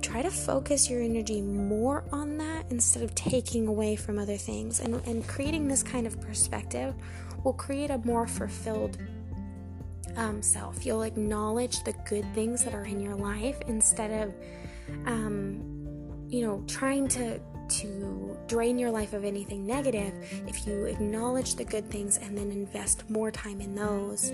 try 0.02 0.20
to 0.20 0.30
focus 0.30 0.90
your 0.90 1.00
energy 1.00 1.40
more 1.40 2.04
on 2.12 2.38
that 2.38 2.66
instead 2.70 3.04
of 3.04 3.14
taking 3.14 3.68
away 3.68 3.94
from 3.94 4.18
other 4.18 4.36
things. 4.36 4.80
And, 4.80 4.96
and 5.06 5.26
creating 5.28 5.68
this 5.68 5.82
kind 5.84 6.08
of 6.08 6.20
perspective 6.20 6.94
will 7.44 7.52
create 7.52 7.90
a 7.90 7.98
more 7.98 8.26
fulfilled 8.26 8.98
um, 10.16 10.42
self. 10.42 10.84
You'll 10.84 11.02
acknowledge 11.02 11.84
the 11.84 11.92
good 12.08 12.26
things 12.34 12.64
that 12.64 12.74
are 12.74 12.84
in 12.84 13.00
your 13.00 13.14
life 13.14 13.60
instead 13.68 14.28
of. 14.28 14.34
Um, 15.06 15.78
you 16.28 16.46
know, 16.46 16.62
trying 16.66 17.08
to 17.08 17.40
to 17.68 18.27
drain 18.48 18.78
your 18.78 18.90
life 18.90 19.12
of 19.12 19.24
anything 19.24 19.66
negative, 19.66 20.12
if 20.46 20.66
you 20.66 20.84
acknowledge 20.84 21.54
the 21.54 21.64
good 21.64 21.88
things 21.90 22.18
and 22.18 22.36
then 22.36 22.50
invest 22.50 23.08
more 23.08 23.30
time 23.30 23.60
in 23.60 23.74
those, 23.74 24.32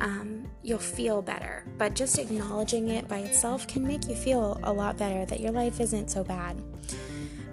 um, 0.00 0.48
you'll 0.62 0.78
feel 0.78 1.22
better. 1.22 1.64
But 1.78 1.94
just 1.94 2.18
acknowledging 2.18 2.88
it 2.88 3.08
by 3.08 3.18
itself 3.18 3.66
can 3.66 3.86
make 3.86 4.08
you 4.08 4.14
feel 4.14 4.60
a 4.62 4.72
lot 4.72 4.96
better 4.96 5.24
that 5.26 5.40
your 5.40 5.52
life 5.52 5.80
isn't 5.80 6.10
so 6.10 6.22
bad. 6.22 6.62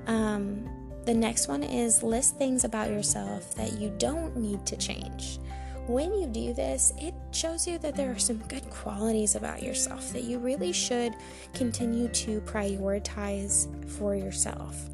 Um, 0.07 0.67
the 1.05 1.13
next 1.13 1.47
one 1.47 1.63
is 1.63 2.03
list 2.03 2.37
things 2.37 2.63
about 2.63 2.89
yourself 2.89 3.55
that 3.55 3.73
you 3.73 3.93
don't 3.97 4.35
need 4.37 4.65
to 4.67 4.77
change 4.77 5.39
when 5.87 6.13
you 6.13 6.27
do 6.27 6.53
this, 6.53 6.93
it 6.97 7.13
shows 7.31 7.67
you 7.67 7.77
that 7.79 7.95
there 7.95 8.11
are 8.11 8.19
some 8.19 8.37
good 8.47 8.67
qualities 8.69 9.35
about 9.35 9.63
yourself 9.63 10.13
that 10.13 10.23
you 10.23 10.39
really 10.39 10.71
should 10.71 11.15
continue 11.53 12.07
to 12.09 12.39
prioritize 12.41 13.67
for 13.89 14.15
yourself. 14.15 14.89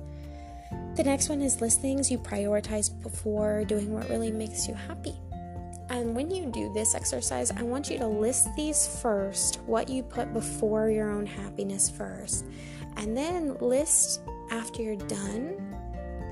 The 0.98 1.04
next 1.04 1.30
one 1.30 1.44
is 1.44 1.62
list 1.62 1.80
things 1.80 2.10
you 2.10 2.18
prioritize 2.18 2.90
before 3.04 3.64
doing 3.66 3.94
what 3.94 4.10
really 4.10 4.32
makes 4.32 4.68
you 4.68 4.74
happy. 4.74 5.14
And 5.90 6.16
when 6.16 6.32
you 6.32 6.48
do 6.48 6.74
this 6.74 6.96
exercise, 6.96 7.52
I 7.52 7.62
want 7.62 7.92
you 7.92 8.00
to 8.00 8.08
list 8.08 8.50
these 8.56 8.88
first, 9.00 9.62
what 9.68 9.90
you 9.90 10.02
put 10.02 10.34
before 10.34 10.90
your 10.90 11.12
own 11.12 11.28
happiness 11.28 11.88
first, 11.88 12.46
and 12.96 13.16
then 13.16 13.56
list 13.60 14.22
after 14.50 14.82
you're 14.82 14.96
done. 14.96 15.76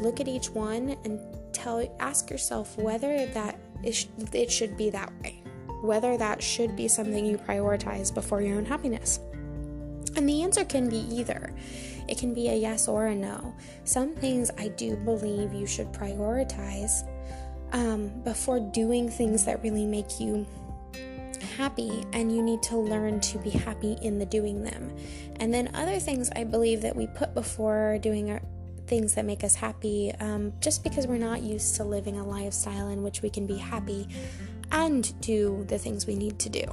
Look 0.01 0.19
at 0.19 0.27
each 0.27 0.49
one 0.49 0.97
and 1.05 1.21
tell 1.53 1.87
ask 1.99 2.31
yourself 2.31 2.75
whether 2.75 3.27
that 3.27 3.59
is, 3.83 4.07
it 4.33 4.51
should 4.51 4.75
be 4.75 4.89
that 4.89 5.13
way. 5.21 5.43
Whether 5.83 6.17
that 6.17 6.41
should 6.41 6.75
be 6.75 6.87
something 6.87 7.23
you 7.23 7.37
prioritize 7.37 8.11
before 8.11 8.41
your 8.41 8.57
own 8.57 8.65
happiness. 8.65 9.19
And 10.15 10.27
the 10.27 10.41
answer 10.41 10.65
can 10.65 10.89
be 10.89 11.05
either. 11.15 11.53
It 12.07 12.17
can 12.17 12.33
be 12.33 12.49
a 12.49 12.55
yes 12.55 12.87
or 12.87 13.07
a 13.07 13.15
no. 13.15 13.53
Some 13.83 14.15
things 14.15 14.51
I 14.57 14.69
do 14.69 14.95
believe 14.95 15.53
you 15.53 15.65
should 15.65 15.91
prioritize 15.91 17.07
um, 17.71 18.09
before 18.23 18.59
doing 18.59 19.09
things 19.09 19.45
that 19.45 19.61
really 19.63 19.85
make 19.85 20.19
you 20.19 20.45
happy, 21.57 22.03
and 22.13 22.35
you 22.35 22.41
need 22.41 22.61
to 22.63 22.77
learn 22.77 23.19
to 23.21 23.37
be 23.39 23.49
happy 23.49 23.97
in 24.01 24.19
the 24.19 24.25
doing 24.25 24.63
them. 24.63 24.95
And 25.37 25.53
then 25.53 25.71
other 25.73 25.99
things 25.99 26.29
I 26.35 26.43
believe 26.43 26.81
that 26.81 26.95
we 26.95 27.07
put 27.07 27.33
before 27.33 27.97
doing 28.01 28.31
our, 28.31 28.41
things 28.87 29.15
that 29.15 29.25
make 29.25 29.43
us 29.43 29.55
happy 29.55 30.13
um, 30.19 30.53
just 30.59 30.83
because 30.83 31.07
we're 31.07 31.17
not 31.17 31.41
used 31.41 31.75
to 31.75 31.83
living 31.83 32.19
a 32.19 32.25
lifestyle 32.25 32.89
in 32.89 33.03
which 33.03 33.21
we 33.21 33.29
can 33.29 33.47
be 33.47 33.57
happy 33.57 34.07
and 34.71 35.19
do 35.21 35.65
the 35.67 35.77
things 35.77 36.05
we 36.05 36.15
need 36.15 36.37
to 36.39 36.49
do. 36.49 36.63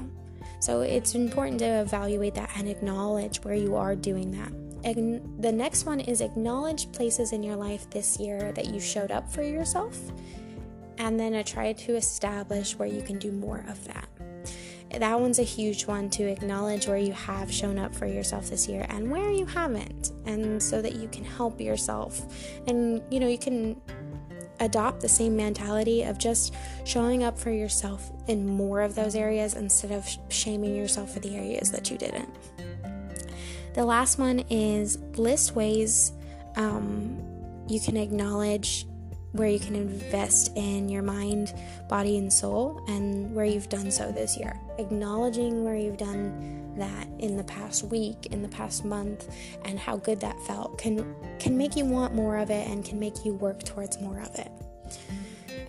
So 0.61 0.83
it's 0.83 1.14
important 1.14 1.59
to 1.61 1.81
evaluate 1.81 2.35
that 2.35 2.51
and 2.57 2.68
acknowledge 2.68 3.38
where 3.38 3.55
you 3.55 3.77
are 3.77 3.97
doing 3.97 4.31
that. 4.33 4.53
The 4.83 5.53
next 5.53 5.87
one 5.87 6.01
is 6.01 6.21
acknowledge 6.21 6.90
places 6.92 7.33
in 7.33 7.42
your 7.42 7.57
life 7.57 7.88
this 7.90 8.18
year 8.18 8.53
that 8.53 8.66
you 8.66 8.81
showed 8.81 9.12
up 9.12 9.31
for 9.31 9.42
yourself, 9.42 9.97
and 10.99 11.18
then 11.18 11.35
I 11.35 11.42
try 11.42 11.73
to 11.73 11.97
establish 11.97 12.77
where 12.77 12.88
you 12.88 13.03
can 13.03 13.18
do 13.18 13.31
more 13.31 13.64
of 13.68 13.85
that. 13.87 14.09
That 14.99 15.18
one's 15.18 15.38
a 15.38 15.45
huge 15.45 15.87
one 15.87 16.11
to 16.11 16.25
acknowledge 16.25 16.87
where 16.87 16.99
you 16.99 17.12
have 17.12 17.51
shown 17.51 17.79
up 17.79 17.95
for 17.95 18.07
yourself 18.07 18.51
this 18.51 18.68
year 18.68 18.85
and 18.90 19.11
where 19.11 19.31
you 19.31 19.47
haven't 19.47 20.12
and 20.27 20.62
so 20.62 20.83
that 20.83 20.97
you 20.97 21.09
can 21.09 21.25
help 21.25 21.61
yourself. 21.61 22.27
And 22.66 23.03
you 23.11 23.18
know 23.18 23.29
you 23.29 23.38
can 23.38 23.81
adopt 24.61 25.01
the 25.01 25.09
same 25.09 25.35
mentality 25.35 26.03
of 26.03 26.18
just 26.18 26.55
showing 26.85 27.25
up 27.25 27.38
for 27.38 27.51
yourself 27.51 28.12
in 28.29 28.47
more 28.47 28.83
of 28.83 28.95
those 28.95 29.14
areas 29.14 29.55
instead 29.55 29.92
of 29.92 30.07
shaming 30.29 30.77
yourself 30.77 31.14
for 31.14 31.21
the 31.21 31.37
areas 31.37 31.73
that 31.73 31.90
you 31.90 31.97
didn't 31.97 32.29
the 33.74 33.85
last 33.85 34.18
one 34.18 34.40
is 34.50 34.98
list 35.16 35.54
ways 35.54 36.12
um, 36.56 37.18
you 37.68 37.80
can 37.80 37.96
acknowledge 37.96 38.87
where 39.32 39.48
you 39.48 39.58
can 39.58 39.74
invest 39.74 40.52
in 40.56 40.90
your 40.90 41.02
mind, 41.02 41.54
body, 41.88 42.18
and 42.18 42.30
soul, 42.30 42.85
and 42.88 43.35
where 43.35 43.46
you've 43.46 43.70
done 43.70 43.90
so 43.90 44.12
this 44.12 44.37
year. 44.37 44.58
Acknowledging 44.78 45.64
where 45.64 45.74
you've 45.74 45.96
done 45.96 46.74
that 46.76 47.08
in 47.18 47.37
the 47.37 47.44
past 47.44 47.85
week, 47.85 48.26
in 48.26 48.42
the 48.42 48.48
past 48.48 48.85
month, 48.85 49.35
and 49.64 49.78
how 49.78 49.96
good 49.96 50.20
that 50.20 50.38
felt 50.40 50.78
can 50.78 51.14
can 51.38 51.56
make 51.56 51.76
you 51.76 51.85
want 51.85 52.14
more 52.14 52.37
of 52.37 52.50
it 52.50 52.68
and 52.68 52.85
can 52.85 52.98
make 52.98 53.24
you 53.24 53.35
work 53.35 53.62
towards 53.62 54.00
more 54.00 54.20
of 54.20 54.35
it. 54.38 54.50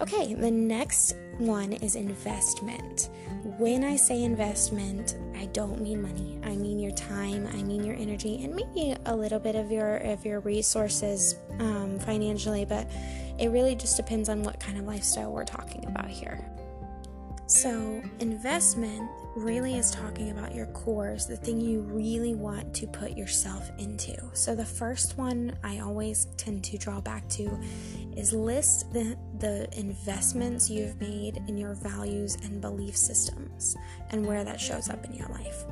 Okay, 0.01 0.33
the 0.33 0.51
next 0.51 1.15
one 1.37 1.73
is 1.73 1.95
investment. 1.95 3.09
When 3.57 3.83
I 3.83 3.95
say 3.95 4.23
investment, 4.23 5.17
I 5.35 5.45
don't 5.47 5.81
mean 5.81 6.01
money. 6.01 6.39
I 6.43 6.55
mean 6.55 6.79
your 6.79 6.91
time. 6.91 7.47
I 7.47 7.63
mean 7.63 7.83
your 7.83 7.95
energy, 7.95 8.43
and 8.43 8.55
maybe 8.55 8.95
a 9.05 9.15
little 9.15 9.39
bit 9.39 9.55
of 9.55 9.71
your 9.71 9.97
of 9.97 10.25
your 10.25 10.39
resources 10.41 11.35
um, 11.59 11.99
financially. 11.99 12.65
But 12.65 12.87
it 13.39 13.49
really 13.49 13.75
just 13.75 13.97
depends 13.97 14.29
on 14.29 14.43
what 14.43 14.59
kind 14.59 14.77
of 14.77 14.85
lifestyle 14.85 15.31
we're 15.31 15.45
talking 15.45 15.85
about 15.85 16.09
here. 16.09 16.43
So, 17.53 18.01
investment 18.19 19.11
really 19.35 19.77
is 19.77 19.91
talking 19.91 20.31
about 20.31 20.55
your 20.55 20.65
cores, 20.67 21.27
the 21.27 21.37
thing 21.37 21.61
you 21.61 21.81
really 21.81 22.33
want 22.33 22.73
to 22.73 22.87
put 22.87 23.15
yourself 23.15 23.69
into. 23.77 24.15
So, 24.33 24.55
the 24.55 24.65
first 24.65 25.19
one 25.19 25.55
I 25.63 25.77
always 25.77 26.25
tend 26.35 26.63
to 26.63 26.79
draw 26.79 26.99
back 26.99 27.29
to 27.29 27.55
is 28.17 28.33
list 28.33 28.91
the, 28.91 29.15
the 29.37 29.69
investments 29.79 30.67
you've 30.67 30.99
made 30.99 31.43
in 31.47 31.55
your 31.55 31.75
values 31.75 32.39
and 32.41 32.59
belief 32.59 32.97
systems 32.97 33.75
and 34.09 34.25
where 34.25 34.43
that 34.43 34.59
shows 34.59 34.89
up 34.89 35.05
in 35.05 35.13
your 35.13 35.27
life. 35.27 35.63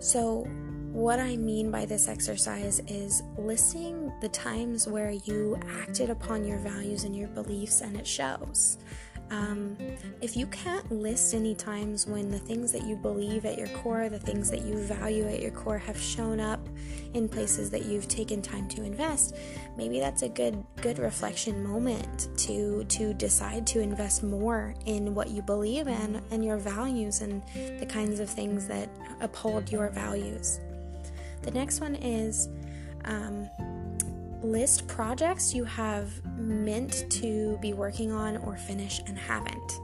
So, 0.00 0.44
what 0.92 1.20
I 1.20 1.38
mean 1.38 1.70
by 1.70 1.86
this 1.86 2.06
exercise 2.06 2.80
is 2.86 3.22
listing 3.38 4.12
the 4.20 4.28
times 4.28 4.86
where 4.86 5.12
you 5.12 5.58
acted 5.80 6.10
upon 6.10 6.44
your 6.44 6.58
values 6.58 7.04
and 7.04 7.16
your 7.16 7.28
beliefs 7.28 7.80
and 7.80 7.96
it 7.96 8.06
shows. 8.06 8.76
Um, 9.30 9.76
if 10.22 10.36
you 10.36 10.46
can't 10.46 10.90
list 10.90 11.34
any 11.34 11.54
times 11.54 12.06
when 12.06 12.30
the 12.30 12.38
things 12.38 12.72
that 12.72 12.84
you 12.84 12.96
believe 12.96 13.44
at 13.44 13.58
your 13.58 13.68
core, 13.68 14.08
the 14.08 14.18
things 14.18 14.50
that 14.50 14.62
you 14.62 14.78
value 14.78 15.28
at 15.28 15.42
your 15.42 15.50
core 15.50 15.78
have 15.78 16.00
shown 16.00 16.40
up 16.40 16.66
in 17.14 17.28
places 17.28 17.70
that 17.70 17.84
you've 17.84 18.08
taken 18.08 18.40
time 18.40 18.68
to 18.68 18.82
invest, 18.82 19.36
maybe 19.76 20.00
that's 20.00 20.22
a 20.22 20.28
good 20.28 20.64
good 20.80 20.98
reflection 20.98 21.62
moment 21.62 22.28
to 22.38 22.84
to 22.84 23.12
decide 23.14 23.66
to 23.66 23.80
invest 23.80 24.22
more 24.22 24.74
in 24.86 25.14
what 25.14 25.30
you 25.30 25.42
believe 25.42 25.88
in 25.88 26.22
and 26.30 26.44
your 26.44 26.56
values 26.56 27.20
and 27.20 27.42
the 27.78 27.86
kinds 27.86 28.20
of 28.20 28.30
things 28.30 28.66
that 28.66 28.88
uphold 29.20 29.70
your 29.70 29.90
values. 29.90 30.60
The 31.42 31.50
next 31.50 31.80
one 31.80 31.94
is 31.96 32.48
um, 33.04 33.48
list 34.42 34.86
projects 34.86 35.54
you 35.54 35.64
have 35.64 36.10
meant 36.36 37.10
to 37.10 37.58
be 37.60 37.72
working 37.72 38.12
on 38.12 38.36
or 38.38 38.56
finish 38.56 39.00
and 39.06 39.18
haven't. 39.18 39.80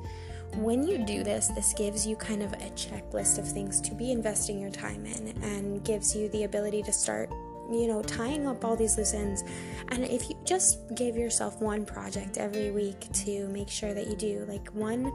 When 0.57 0.87
you 0.87 0.99
do 0.99 1.25
this, 1.25 1.49
this 1.49 1.75
gives 1.75 2.07
you 2.07 2.15
kind 2.17 2.43
of 2.43 2.53
a 2.53 2.71
checklist 2.77 3.39
of 3.39 3.49
things 3.49 3.81
to 3.81 3.95
be 3.95 4.13
investing 4.13 4.61
your 4.61 4.71
time 4.71 5.05
in 5.05 5.37
and 5.43 5.85
gives 5.85 6.15
you 6.15 6.29
the 6.29 6.45
ability 6.45 6.83
to 6.85 6.93
start 6.93 7.31
you 7.71 7.89
know, 7.89 8.03
tying 8.03 8.47
up 8.47 8.65
all 8.65 8.77
these 8.77 8.97
loose 8.99 9.15
ends. 9.15 9.43
And 9.89 10.05
if 10.05 10.29
you 10.29 10.37
just 10.45 10.95
give 10.95 11.17
yourself 11.17 11.61
one 11.61 11.85
project 11.85 12.37
every 12.37 12.71
week 12.71 13.11
to 13.25 13.49
make 13.49 13.69
sure 13.69 13.95
that 13.95 14.07
you 14.07 14.17
do, 14.17 14.45
like 14.49 14.69
one 14.69 15.13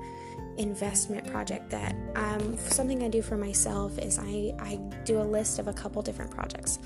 investment 0.59 1.25
project 1.31 1.69
that 1.69 1.95
um, 2.15 2.57
something 2.57 3.01
I 3.01 3.07
do 3.07 3.21
for 3.21 3.37
myself 3.37 3.97
is 3.97 4.19
I, 4.19 4.53
I 4.59 4.75
do 5.05 5.21
a 5.21 5.23
list 5.23 5.57
of 5.57 5.69
a 5.69 5.73
couple 5.73 6.01
different 6.01 6.31
projects. 6.31 6.79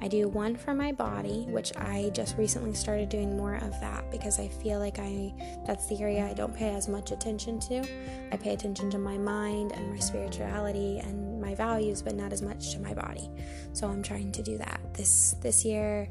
I 0.00 0.08
do 0.08 0.28
one 0.28 0.56
for 0.56 0.72
my 0.72 0.92
body, 0.92 1.44
which 1.50 1.76
I 1.76 2.10
just 2.14 2.38
recently 2.38 2.72
started 2.72 3.10
doing 3.10 3.36
more 3.36 3.56
of 3.56 3.78
that 3.80 4.10
because 4.10 4.38
I 4.38 4.48
feel 4.48 4.78
like 4.78 4.98
I 4.98 5.34
that's 5.66 5.86
the 5.86 6.00
area 6.00 6.26
I 6.26 6.32
don't 6.32 6.56
pay 6.56 6.70
as 6.70 6.88
much 6.88 7.10
attention 7.10 7.60
to. 7.60 7.86
I 8.32 8.36
pay 8.36 8.54
attention 8.54 8.90
to 8.90 8.98
my 8.98 9.18
mind 9.18 9.72
and 9.72 9.90
my 9.90 9.98
spirituality 9.98 11.00
and 11.00 11.40
my 11.40 11.54
values, 11.54 12.00
but 12.00 12.14
not 12.14 12.32
as 12.32 12.40
much 12.40 12.72
to 12.72 12.80
my 12.80 12.94
body. 12.94 13.28
So 13.74 13.88
I'm 13.88 14.02
trying 14.02 14.32
to 14.32 14.42
do 14.42 14.56
that 14.58 14.80
this 14.94 15.34
this 15.42 15.64
year 15.64 16.08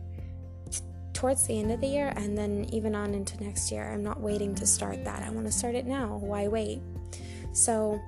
towards 1.14 1.48
the 1.48 1.60
end 1.60 1.72
of 1.72 1.82
the 1.82 1.88
year 1.88 2.14
and 2.16 2.38
then 2.38 2.68
even 2.72 2.94
on 2.94 3.16
into 3.16 3.44
next 3.44 3.72
year. 3.72 3.92
I'm 3.92 4.04
not 4.04 4.22
waiting 4.22 4.54
to 4.54 4.68
start 4.68 5.04
that. 5.06 5.24
I 5.24 5.32
want 5.32 5.48
to 5.48 5.52
start 5.52 5.74
it 5.74 5.88
now. 5.88 6.18
Why 6.22 6.48
wait? 6.48 6.80
So, 7.58 8.00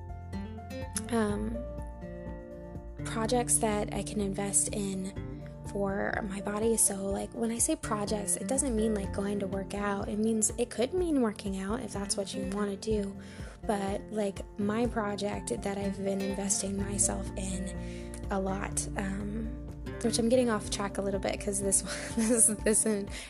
um, 1.11 1.57
projects 3.03 3.57
that 3.57 3.91
I 3.93 4.03
can 4.03 4.21
invest 4.21 4.69
in 4.69 5.11
for 5.71 6.23
my 6.29 6.39
body. 6.41 6.77
So, 6.77 7.07
like 7.07 7.31
when 7.33 7.49
I 7.49 7.57
say 7.57 7.75
projects, 7.75 8.35
it 8.35 8.47
doesn't 8.47 8.75
mean 8.75 8.93
like 8.93 9.11
going 9.11 9.39
to 9.39 9.47
work 9.47 9.73
out. 9.73 10.07
It 10.07 10.19
means 10.19 10.53
it 10.59 10.69
could 10.69 10.93
mean 10.93 11.21
working 11.21 11.59
out 11.59 11.81
if 11.81 11.91
that's 11.91 12.15
what 12.15 12.35
you 12.35 12.47
want 12.53 12.69
to 12.69 12.75
do. 12.77 13.15
But 13.65 14.01
like 14.11 14.41
my 14.59 14.85
project 14.85 15.59
that 15.63 15.77
I've 15.79 15.97
been 16.03 16.21
investing 16.21 16.77
myself 16.77 17.27
in 17.35 17.73
a 18.29 18.39
lot, 18.39 18.87
um, 18.97 19.49
which 20.01 20.19
I'm 20.19 20.29
getting 20.29 20.51
off 20.51 20.69
track 20.69 20.99
a 20.99 21.01
little 21.01 21.19
bit 21.19 21.39
because 21.39 21.59
this 21.59 21.81
this 22.15 22.51
this 22.63 22.85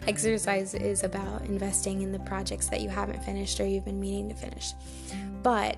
exercise 0.06 0.74
is 0.74 1.06
about 1.06 1.46
investing 1.46 2.02
in 2.02 2.12
the 2.12 2.20
projects 2.20 2.68
that 2.68 2.82
you 2.82 2.90
haven't 2.90 3.24
finished 3.24 3.62
or 3.62 3.66
you've 3.66 3.86
been 3.86 4.02
meaning 4.02 4.28
to 4.28 4.36
finish. 4.36 4.74
But 5.42 5.78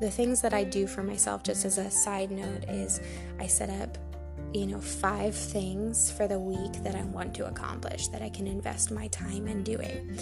the 0.00 0.10
things 0.10 0.40
that 0.40 0.54
I 0.54 0.64
do 0.64 0.86
for 0.86 1.02
myself, 1.02 1.42
just 1.42 1.64
as 1.64 1.78
a 1.78 1.90
side 1.90 2.30
note, 2.30 2.64
is 2.64 3.00
I 3.38 3.46
set 3.46 3.68
up, 3.68 3.98
you 4.54 4.66
know, 4.66 4.80
five 4.80 5.34
things 5.34 6.10
for 6.10 6.26
the 6.26 6.38
week 6.38 6.82
that 6.82 6.94
I 6.94 7.02
want 7.02 7.34
to 7.34 7.46
accomplish 7.46 8.08
that 8.08 8.22
I 8.22 8.30
can 8.30 8.46
invest 8.46 8.90
my 8.90 9.08
time 9.08 9.46
in 9.46 9.62
doing. 9.62 10.18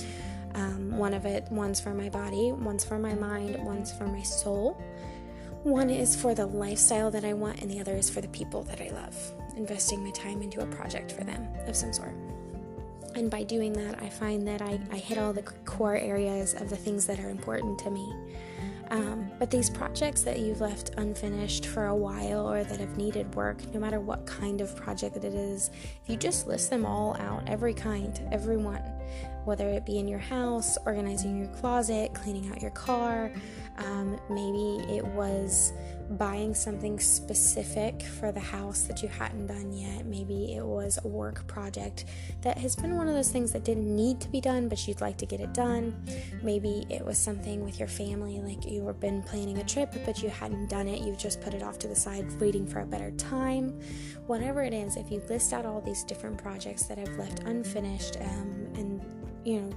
Um, 0.55 0.99
one 0.99 1.15
of 1.15 1.25
it, 1.25 1.47
one's 1.51 1.81
for 1.81 1.95
my 1.95 2.09
body, 2.09 2.53
one's 2.53 2.85
for 2.85 2.99
my 2.99 3.15
mind, 3.15 3.57
one's 3.65 3.93
for 3.93 4.07
my 4.07 4.23
soul. 4.23 4.83
One 5.63 5.91
is 5.91 6.17
for 6.21 6.35
the 6.35 6.47
lifestyle 6.47 7.11
that 7.13 7.25
I 7.25 7.33
want, 7.33 7.61
and 7.63 7.71
the 7.71 7.81
other 7.81 7.95
is 7.95 8.11
for 8.11 8.21
the 8.21 8.29
people 8.29 8.65
that 8.65 8.81
I 8.81 8.91
love, 8.91 9.17
investing 9.57 10.03
my 10.03 10.11
time 10.11 10.43
into 10.43 10.61
a 10.61 10.67
project 10.67 11.13
for 11.13 11.23
them 11.23 11.47
of 11.67 11.77
some 11.77 11.93
sort. 11.93 12.15
And 13.15 13.31
by 13.31 13.43
doing 13.43 13.73
that, 13.75 14.01
I 14.03 14.09
find 14.09 14.47
that 14.49 14.63
I, 14.63 14.81
I 14.91 14.97
hit 14.97 15.19
all 15.19 15.33
the 15.33 15.43
core 15.43 15.97
areas 15.97 16.55
of 16.55 16.71
the 16.71 16.77
things 16.77 17.07
that 17.07 17.21
are 17.21 17.31
important 17.31 17.79
to 17.81 17.91
me. 17.91 18.13
Um, 18.91 19.31
but 19.39 19.51
these 19.51 19.69
projects 19.69 20.23
that 20.23 20.39
you've 20.39 20.61
left 20.61 20.95
unfinished 20.97 21.67
for 21.67 21.87
a 21.87 21.97
while 21.97 22.51
or 22.51 22.65
that 22.65 22.81
have 22.81 22.97
needed 22.97 23.35
work, 23.35 23.63
no 23.75 23.81
matter 23.81 24.01
what 24.01 24.27
kind 24.27 24.61
of 24.61 24.75
project 24.77 25.17
it 25.17 25.25
is, 25.25 25.71
if 26.03 26.09
you 26.09 26.17
just 26.17 26.47
list 26.47 26.71
them 26.71 26.87
all 26.87 27.17
out, 27.21 27.43
every 27.47 27.75
kind, 27.75 28.21
every 28.33 28.57
one, 28.57 28.83
whether 29.45 29.69
it 29.69 29.85
be 29.85 29.99
in 29.99 30.09
your 30.09 30.19
house, 30.19 30.79
organizing 30.87 31.39
your 31.39 31.49
closet, 31.49 32.15
cleaning 32.15 32.51
out 32.51 32.63
your 32.63 32.71
car, 32.71 33.31
um, 33.79 34.19
maybe 34.31 34.97
it 34.97 35.05
was 35.05 35.73
buying 36.13 36.55
something 36.55 36.99
specific 36.99 38.03
for 38.03 38.33
the 38.33 38.41
house 38.41 38.83
that 38.83 39.03
you 39.03 39.09
hadn't 39.09 39.47
done 39.47 39.73
yet. 39.73 40.07
Maybe 40.07 40.55
it 40.55 40.65
was 40.65 40.99
a 41.05 41.09
work 41.09 41.47
project 41.47 42.07
that 42.43 42.57
has 42.59 42.75
been 42.75 42.97
one 42.97 43.09
of 43.09 43.15
those 43.15 43.31
things 43.31 43.53
that 43.53 43.65
didn't 43.65 43.95
need 43.95 44.21
to 44.21 44.29
be 44.29 44.41
done, 44.41 44.69
but 44.69 44.87
you'd 44.89 45.01
like 45.01 45.19
to 45.19 45.27
get 45.27 45.41
it 45.41 45.53
done. 45.53 45.95
Maybe 46.43 46.87
it 46.89 47.05
was 47.05 47.19
something 47.19 47.65
with 47.65 47.79
your 47.79 47.89
family, 47.89 48.41
like 48.41 48.65
you 48.65 48.83
were 48.83 48.95
been 48.95 49.23
planning 49.23 49.59
a 49.59 49.65
trip, 49.65 49.95
but 50.05 50.23
you 50.23 50.31
hadn't 50.31 50.71
done 50.71 50.89
it. 50.89 51.03
You've 51.03 51.19
just 51.19 51.41
put 51.41 51.55
it 51.55 51.63
off 51.63 51.79
to 51.81 51.89
the 51.89 51.97
side, 51.97 52.41
waiting 52.41 52.67
for 52.67 52.81
a 52.81 52.87
better 52.87 53.11
time. 53.13 53.79
Whatever 54.27 54.63
it 54.63 54.73
is, 54.73 54.97
if 54.97 55.11
you 55.11 55.23
list 55.29 55.53
out 55.53 55.67
all 55.67 55.81
these 55.81 56.05
different 56.05 56.39
projects 56.39 56.85
that 56.85 56.99
have 56.99 57.17
left 57.19 57.41
unfinished 57.41 58.17
um, 58.21 58.69
and 58.77 59.03
you 59.45 59.61
know 59.61 59.71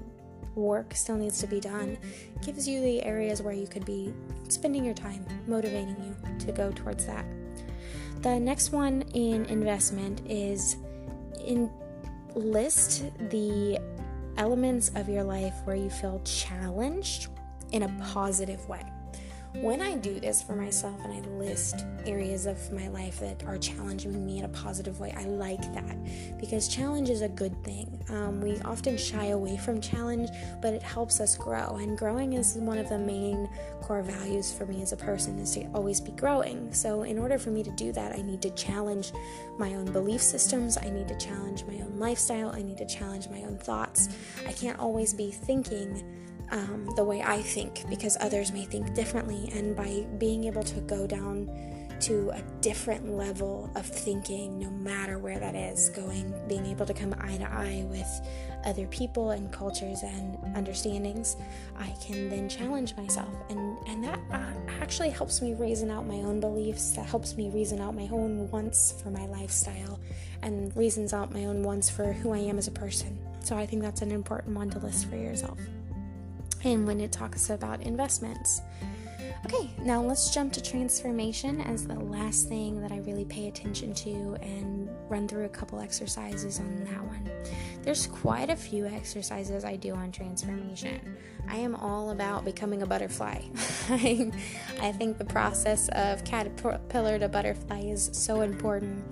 work 0.56 0.94
still 0.94 1.18
needs 1.18 1.40
to 1.40 1.48
be 1.48 1.60
done 1.60 1.98
gives 2.42 2.68
you 2.68 2.82
the 2.82 3.02
areas 3.04 3.42
where 3.42 3.54
you 3.54 3.68
could 3.68 3.86
be 3.86 4.14
spending 4.50 4.84
your 4.84 4.94
time 4.94 5.26
motivating 5.48 5.96
you 6.04 6.38
to 6.40 6.52
go 6.52 6.72
towards 6.72 7.06
that. 7.06 7.26
The 8.22 8.40
next 8.40 8.72
one 8.72 9.04
in 9.14 9.46
investment 9.46 10.22
is 10.30 10.78
in 11.46 11.72
list 12.36 13.04
the 13.30 13.80
elements 14.38 14.92
of 14.96 15.10
your 15.10 15.24
life 15.24 15.56
where 15.66 15.76
you 15.76 15.90
feel 15.90 16.22
challenged 16.24 17.28
in 17.72 17.84
a 17.84 17.90
positive 18.12 18.68
way 18.70 18.84
when 19.56 19.82
I 19.82 19.96
do 19.96 20.20
this 20.20 20.42
for 20.42 20.56
myself 20.56 20.96
and 21.04 21.14
I 21.14 21.20
list 21.38 21.86
areas 22.06 22.46
of 22.46 22.72
my 22.72 22.88
life 22.88 23.20
that 23.20 23.44
are 23.44 23.58
challenging 23.58 24.26
me 24.26 24.40
in 24.40 24.46
a 24.46 24.50
positive 24.50 25.00
way, 25.00 25.14
I 25.16 25.26
like 25.26 25.62
that 25.74 25.98
because 26.40 26.68
challenge 26.68 27.10
is 27.10 27.22
a 27.22 27.28
good 27.28 27.62
thing. 27.64 28.02
Um, 28.10 28.40
we 28.40 28.60
often 28.62 28.98
shy 28.98 29.28
away 29.28 29.58
from 29.58 29.82
challenge, 29.82 30.30
but 30.62 30.74
it 30.74 30.82
helps 30.82 31.20
us 31.20 31.36
grow, 31.36 31.78
and 31.82 31.98
growing 31.98 32.34
is 32.34 32.56
one 32.56 32.78
of 32.78 32.88
the 32.88 32.98
main 32.98 33.50
core 33.82 34.02
values 34.02 34.54
for 34.54 34.66
me 34.66 34.82
as 34.82 34.94
a 34.94 34.98
person 34.98 35.38
is 35.40 35.54
to 35.56 35.66
always 35.74 36.00
be 36.00 36.12
growing. 36.12 36.74
So, 36.74 37.04
in 37.04 37.20
order 37.20 37.38
for 37.38 37.50
me 37.50 37.62
to 37.64 37.72
do 37.72 37.92
that, 37.92 38.14
I 38.14 38.22
need 38.22 38.42
to 38.44 38.52
challenge 38.52 39.12
my 39.58 39.76
own 39.76 39.92
belief 39.92 40.22
systems, 40.22 40.78
I 40.78 40.90
need 40.90 41.08
to 41.10 41.18
challenge 41.18 41.66
my 41.66 41.76
own 41.76 41.98
lifestyle, 42.00 42.50
I 42.50 42.62
need 42.62 42.78
to 42.78 42.86
challenge 42.86 43.28
my 43.30 43.44
own 43.44 43.58
thoughts. 43.58 44.10
I 44.48 44.54
can't 44.54 44.80
always 44.80 45.14
be 45.14 45.32
thinking 45.32 46.04
um, 46.52 46.90
the 46.96 47.04
way 47.04 47.22
I 47.22 47.42
think 47.42 47.90
because 47.90 48.18
others 48.20 48.52
may 48.52 48.66
think 48.66 48.94
differently. 48.94 49.50
And 49.54 49.76
by 49.76 50.06
being 50.18 50.44
able 50.46 50.64
to 50.64 50.82
go 50.82 51.08
down 51.08 51.50
to 52.02 52.32
a 52.32 52.42
different 52.62 53.16
level 53.16 53.70
of 53.76 53.86
thinking, 53.86 54.58
no 54.58 54.70
matter 54.72 55.20
where 55.20 55.40
that 55.40 55.56
is, 55.56 55.90
going, 55.90 56.34
being 56.48 56.66
able 56.66 56.86
to 56.86 56.94
come 56.94 57.14
eye 57.20 57.38
to 57.38 57.50
eye 57.50 57.86
with 57.88 58.28
other 58.66 58.88
people 58.88 59.32
and 59.32 59.52
cultures 59.52 60.02
and 60.04 60.38
understandings, 60.56 61.38
I 61.78 61.94
can 62.04 62.30
then 62.30 62.50
challenge 62.50 62.96
myself. 62.96 63.30
And, 63.50 63.78
and 63.88 64.04
that 64.04 64.20
uh, 64.32 64.72
actually 64.82 65.12
helps 65.12 65.42
me 65.42 65.54
reason 65.54 65.92
out 65.92 66.08
my 66.08 66.18
own 66.18 66.40
beliefs, 66.40 66.92
that 66.94 67.06
helps 67.06 67.38
me 67.38 67.50
reason 67.50 67.80
out 67.80 67.96
my 67.96 68.10
own 68.12 68.50
wants 68.50 69.00
for 69.02 69.12
my 69.12 69.28
lifestyle, 69.28 70.00
and 70.42 70.76
reasons 70.76 71.14
out 71.14 71.32
my 71.32 71.46
own 71.46 71.62
wants 71.62 71.90
for 71.90 72.14
who 72.14 72.34
I 72.34 72.40
am 72.40 72.58
as 72.58 72.68
a 72.68 72.72
person. 72.72 73.20
So 73.44 73.56
I 73.56 73.68
think 73.68 73.84
that's 73.84 74.02
an 74.02 74.12
important 74.12 74.56
one 74.56 74.72
to 74.72 74.80
list 74.80 75.08
for 75.08 75.18
yourself 75.18 75.60
and 76.64 76.86
when 76.86 77.00
it 77.02 77.12
talks 77.12 77.50
about 77.50 77.82
investments. 77.82 78.62
Okay, 79.44 79.72
now 79.80 80.02
let's 80.02 80.32
jump 80.32 80.54
to 80.54 80.62
transformation 80.62 81.62
as 81.62 81.88
the 81.88 81.96
last 81.96 82.48
thing 82.48 82.80
that 82.80 82.92
I 82.92 83.00
really 83.00 83.26
pay 83.26 83.48
attention 83.48 83.92
to 83.96 84.38
and 84.40 84.88
run 85.10 85.28
through 85.28 85.46
a 85.46 85.50
couple 85.50 85.80
exercises 85.80 86.60
on 86.60 86.84
that 86.86 87.04
one. 87.04 87.30
There's 87.82 88.06
quite 88.06 88.52
a 88.52 88.56
few 88.56 88.86
exercises 88.86 89.66
I 89.66 89.78
do 89.78 89.96
on 89.96 90.12
transformation. 90.12 91.18
I 91.48 91.56
am 91.56 91.76
all 91.76 92.12
about 92.12 92.46
becoming 92.46 92.84
a 92.84 92.86
butterfly. 92.86 93.42
I 93.90 94.94
think 94.96 95.18
the 95.18 95.26
process 95.26 95.90
of 95.90 96.24
caterpillar 96.24 97.18
to 97.18 97.28
butterfly 97.28 97.82
is 97.82 98.12
so 98.14 98.42
important. 98.42 99.04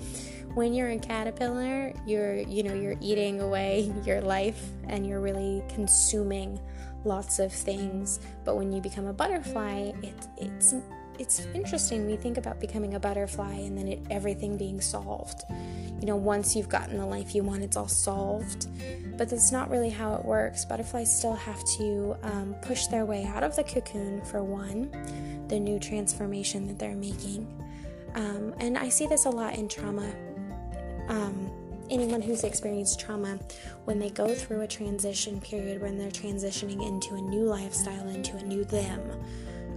When 0.53 0.75
you're 0.75 0.89
a 0.89 0.99
caterpillar, 0.99 1.93
you're 2.05 2.35
you 2.35 2.61
know, 2.61 2.75
you're 2.75 2.97
eating 3.01 3.41
away 3.41 3.91
your 4.05 4.21
life 4.21 4.63
and 4.87 5.07
you're 5.07 5.21
really 5.21 5.63
consuming 5.69 6.59
lots 7.03 7.39
of 7.39 7.51
things. 7.51 8.19
But 8.43 8.57
when 8.57 8.71
you 8.71 8.81
become 8.81 9.07
a 9.07 9.13
butterfly, 9.13 9.91
it, 10.01 10.27
it's 10.37 10.75
it's 11.19 11.45
interesting. 11.53 12.07
We 12.07 12.15
think 12.15 12.37
about 12.37 12.61
becoming 12.61 12.93
a 12.93 12.99
butterfly 12.99 13.51
and 13.51 13.77
then 13.77 13.89
it, 13.89 13.99
everything 14.09 14.57
being 14.57 14.79
solved. 14.79 15.43
You 15.99 16.05
know, 16.05 16.15
once 16.15 16.55
you've 16.55 16.69
gotten 16.69 16.97
the 16.97 17.05
life 17.05 17.35
you 17.35 17.43
want, 17.43 17.61
it's 17.61 17.75
all 17.75 17.89
solved. 17.89 18.67
But 19.17 19.29
that's 19.29 19.51
not 19.51 19.69
really 19.69 19.89
how 19.89 20.15
it 20.15 20.23
works. 20.23 20.63
Butterflies 20.63 21.13
still 21.13 21.35
have 21.35 21.61
to 21.77 22.15
um, 22.23 22.55
push 22.61 22.87
their 22.87 23.05
way 23.05 23.25
out 23.25 23.43
of 23.43 23.53
the 23.57 23.63
cocoon, 23.65 24.23
for 24.23 24.41
one, 24.41 24.89
the 25.49 25.59
new 25.59 25.77
transformation 25.77 26.67
that 26.67 26.79
they're 26.79 26.95
making. 26.95 27.45
Um, 28.15 28.55
and 28.59 28.77
I 28.77 28.87
see 28.87 29.05
this 29.05 29.25
a 29.25 29.29
lot 29.29 29.55
in 29.55 29.67
trauma. 29.67 30.09
Um, 31.09 31.51
anyone 31.89 32.21
who's 32.21 32.43
experienced 32.43 32.99
trauma, 32.99 33.39
when 33.85 33.99
they 33.99 34.09
go 34.09 34.33
through 34.33 34.61
a 34.61 34.67
transition 34.67 35.39
period, 35.41 35.81
when 35.81 35.97
they're 35.97 36.09
transitioning 36.09 36.85
into 36.85 37.15
a 37.15 37.21
new 37.21 37.43
lifestyle, 37.43 38.07
into 38.07 38.37
a 38.37 38.43
new 38.43 38.63
them, 38.63 39.01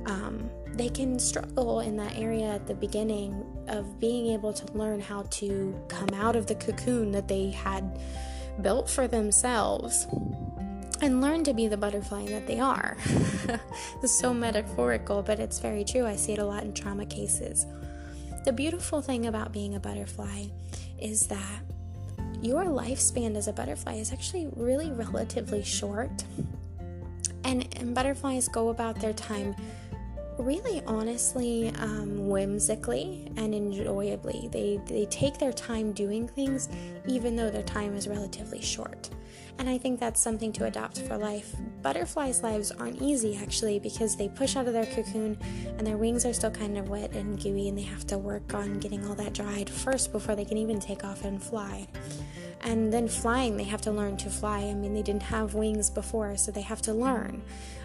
um, 0.07 0.51
they 0.75 0.89
can 0.89 1.19
struggle 1.19 1.81
in 1.81 1.97
that 1.97 2.17
area 2.17 2.47
at 2.47 2.67
the 2.67 2.75
beginning 2.75 3.45
of 3.69 4.01
being 4.01 4.29
able 4.29 4.53
to 4.53 4.73
learn 4.73 5.01
how 5.01 5.23
to 5.31 5.79
come 5.89 6.09
out 6.15 6.35
of 6.37 6.47
the 6.47 6.55
cocoon 6.55 7.13
that 7.13 7.29
they 7.29 7.51
had 7.51 8.01
built 8.61 8.89
for 8.89 9.07
themselves 9.07 10.07
and 11.01 11.21
learn 11.21 11.43
to 11.45 11.53
be 11.53 11.67
the 11.67 11.77
butterfly 11.77 12.27
that 12.27 12.47
they 12.47 12.61
are. 12.61 12.97
it's 14.03 14.13
so 14.13 14.33
metaphorical, 14.33 15.23
but 15.23 15.41
it's 15.41 15.59
very 15.59 15.85
true. 15.85 16.07
I 16.07 16.17
see 16.17 16.33
it 16.33 16.39
a 16.39 16.45
lot 16.45 16.63
in 16.63 16.73
trauma 16.73 17.07
cases. 17.07 17.67
The 18.45 18.53
beautiful 18.53 19.03
thing 19.03 19.27
about 19.27 19.53
being 19.53 19.75
a 19.75 19.81
butterfly 19.81 20.47
is 20.99 21.27
that 21.27 21.63
your 22.43 22.65
lifespan 22.65 23.37
as 23.37 23.49
a 23.49 23.53
butterfly 23.53 23.95
is 23.95 24.13
actually 24.13 24.49
really 24.57 24.91
relatively 24.91 25.63
short. 25.63 26.25
And, 27.45 27.69
and 27.79 27.95
butterflies 27.95 28.49
go 28.49 28.69
about 28.69 29.01
their 29.01 29.13
time 29.13 29.55
really 30.39 30.83
honestly 30.87 31.69
um, 31.79 32.29
whimsically 32.29 33.31
and 33.37 33.55
enjoyably. 33.55 34.49
They, 34.51 34.81
they 34.87 35.07
take 35.07 35.39
their 35.39 35.53
time 35.53 35.93
doing 35.93 36.27
things 36.27 36.69
even 37.07 37.37
though 37.37 37.51
their 37.51 37.63
time 37.63 37.95
is 37.95 38.09
relatively 38.09 38.61
short. 38.61 39.11
And 39.59 39.69
I 39.69 39.79
think 39.79 40.01
that's 40.01 40.21
something 40.21 40.53
to 40.55 40.65
adopt 40.65 40.99
for 41.03 41.17
life. 41.17 41.55
Butterflies' 41.83 42.43
lives 42.43 42.73
aren't 42.73 43.01
easy 43.01 43.37
actually 43.37 43.79
because 43.79 44.17
they 44.17 44.29
push 44.29 44.57
out 44.57 44.67
of 44.67 44.73
their 44.73 44.87
cocoon 44.87 45.39
and 45.79 45.87
their 45.87 45.97
wings 45.97 46.25
are 46.25 46.33
still 46.33 46.51
kind 46.51 46.77
of 46.79 46.89
wet 46.89 47.13
and 47.15 47.41
gooey 47.41 47.69
and 47.69 47.79
they 47.79 47.83
have 47.83 48.07
to 48.09 48.19
work 48.19 48.55
on 48.55 48.79
getting 48.81 49.07
all 49.07 49.15
that 49.15 49.35
dried 49.35 49.71
first 49.71 50.11
before 50.11 50.35
they 50.35 50.45
can 50.45 50.59
even 50.59 50.81
take 50.81 51.05
off 51.05 51.25
and 51.25 51.43
fly. 51.43 51.87
And 52.65 52.93
then 52.93 53.09
flying, 53.09 53.57
they 53.57 53.65
have 53.65 53.83
to 53.83 53.93
learn 53.93 54.17
to 54.19 54.31
fly. 54.31 54.61
I 54.61 54.75
mean, 54.75 54.95
they 54.95 55.03
didn't 55.03 55.25
have 55.25 55.55
wings 55.55 55.91
before, 55.91 56.37
so 56.37 56.53
they 56.53 56.63
have 56.63 56.83
to 56.83 56.95
learn. 56.95 57.43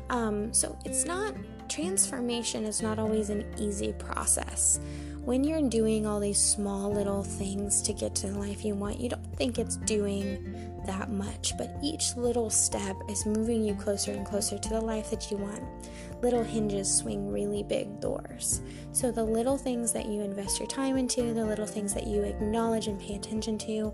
Um, 0.09 0.53
so 0.53 0.77
it's 0.85 1.05
not, 1.05 1.33
transformation 1.67 2.63
is 2.63 2.81
not 2.81 2.99
always 2.99 3.29
an 3.29 3.45
easy 3.57 3.93
process. 3.93 4.79
When 5.25 5.43
you're 5.43 5.67
doing 5.67 6.05
all 6.05 6.21
these 6.21 6.37
small 6.37 6.89
little 6.89 7.23
things 7.23 7.81
to 7.81 7.91
get 7.93 8.15
to 8.15 8.27
the 8.27 8.39
life 8.39 8.63
you 8.63 8.75
want, 8.75 8.99
you 8.99 9.09
don't 9.09 9.35
think 9.35 9.59
it's 9.59 9.75
doing 9.77 10.76
that 10.87 11.11
much, 11.11 11.53
but 11.57 11.77
each 11.83 12.15
little 12.15 12.49
step 12.49 12.95
is 13.07 13.25
moving 13.25 13.63
you 13.63 13.75
closer 13.75 14.11
and 14.11 14.25
closer 14.25 14.57
to 14.57 14.69
the 14.69 14.81
life 14.81 15.11
that 15.11 15.29
you 15.29 15.37
want. 15.37 15.63
Little 16.21 16.43
hinges 16.43 16.91
swing 16.91 17.31
really 17.31 17.61
big 17.61 17.99
doors. 17.99 18.61
So, 18.91 19.11
the 19.11 19.23
little 19.23 19.57
things 19.57 19.93
that 19.93 20.07
you 20.07 20.21
invest 20.21 20.59
your 20.59 20.67
time 20.67 20.97
into, 20.97 21.33
the 21.33 21.45
little 21.45 21.67
things 21.67 21.93
that 21.93 22.07
you 22.07 22.23
acknowledge 22.23 22.87
and 22.87 22.99
pay 22.99 23.15
attention 23.15 23.59
to, 23.59 23.93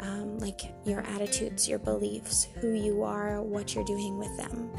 um, 0.00 0.38
like 0.38 0.72
your 0.84 1.00
attitudes, 1.00 1.68
your 1.68 1.78
beliefs, 1.78 2.46
who 2.60 2.74
you 2.74 3.02
are, 3.02 3.42
what 3.42 3.74
you're 3.74 3.84
doing 3.84 4.18
with 4.18 4.36
them. 4.36 4.70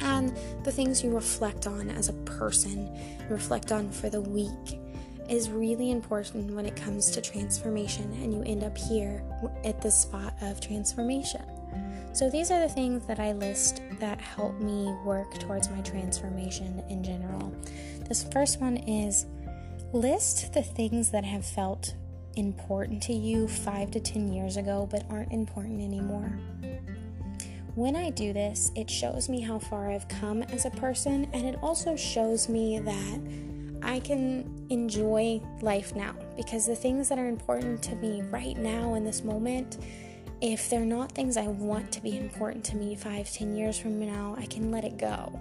And 0.00 0.36
the 0.64 0.72
things 0.72 1.02
you 1.02 1.10
reflect 1.10 1.66
on 1.66 1.90
as 1.90 2.08
a 2.08 2.12
person, 2.12 2.96
reflect 3.28 3.72
on 3.72 3.90
for 3.90 4.10
the 4.10 4.20
week, 4.20 4.80
is 5.28 5.50
really 5.50 5.90
important 5.90 6.54
when 6.54 6.66
it 6.66 6.76
comes 6.76 7.10
to 7.12 7.20
transformation, 7.20 8.12
and 8.22 8.32
you 8.32 8.42
end 8.42 8.64
up 8.64 8.76
here 8.76 9.22
at 9.64 9.80
the 9.80 9.90
spot 9.90 10.34
of 10.42 10.60
transformation. 10.60 11.42
So, 12.12 12.30
these 12.30 12.50
are 12.50 12.60
the 12.60 12.68
things 12.68 13.06
that 13.06 13.18
I 13.18 13.32
list 13.32 13.82
that 13.98 14.20
help 14.20 14.60
me 14.60 14.94
work 15.04 15.36
towards 15.38 15.68
my 15.70 15.80
transformation 15.80 16.82
in 16.88 17.02
general. 17.02 17.52
This 18.08 18.24
first 18.32 18.60
one 18.60 18.76
is 18.76 19.26
list 19.92 20.52
the 20.52 20.62
things 20.62 21.10
that 21.10 21.24
have 21.24 21.44
felt 21.44 21.94
important 22.36 23.02
to 23.04 23.12
you 23.12 23.48
five 23.48 23.90
to 23.92 24.00
10 24.00 24.32
years 24.32 24.56
ago 24.56 24.88
but 24.90 25.04
aren't 25.10 25.32
important 25.32 25.80
anymore. 25.80 26.38
When 27.74 27.96
I 27.96 28.10
do 28.10 28.32
this, 28.32 28.70
it 28.76 28.88
shows 28.88 29.28
me 29.28 29.40
how 29.40 29.58
far 29.58 29.90
I've 29.90 30.06
come 30.06 30.42
as 30.44 30.64
a 30.64 30.70
person, 30.70 31.28
and 31.32 31.44
it 31.44 31.58
also 31.60 31.96
shows 31.96 32.48
me 32.48 32.78
that 32.78 33.20
I 33.84 34.00
can 34.00 34.66
enjoy 34.70 35.40
life 35.60 35.94
now 35.94 36.14
because 36.36 36.66
the 36.66 36.76
things 36.76 37.08
that 37.08 37.18
are 37.18 37.28
important 37.28 37.82
to 37.84 37.96
me 37.96 38.22
right 38.22 38.56
now 38.56 38.94
in 38.94 39.04
this 39.04 39.22
moment, 39.22 39.78
if 40.40 40.68
they're 40.70 40.84
not 40.84 41.12
things 41.12 41.36
I 41.36 41.46
want 41.46 41.92
to 41.92 42.02
be 42.02 42.16
important 42.16 42.64
to 42.66 42.76
me 42.76 42.96
five, 42.96 43.30
ten 43.30 43.56
years 43.56 43.78
from 43.78 44.00
now, 44.00 44.34
I 44.38 44.46
can 44.46 44.70
let 44.70 44.84
it 44.84 44.98
go 44.98 45.38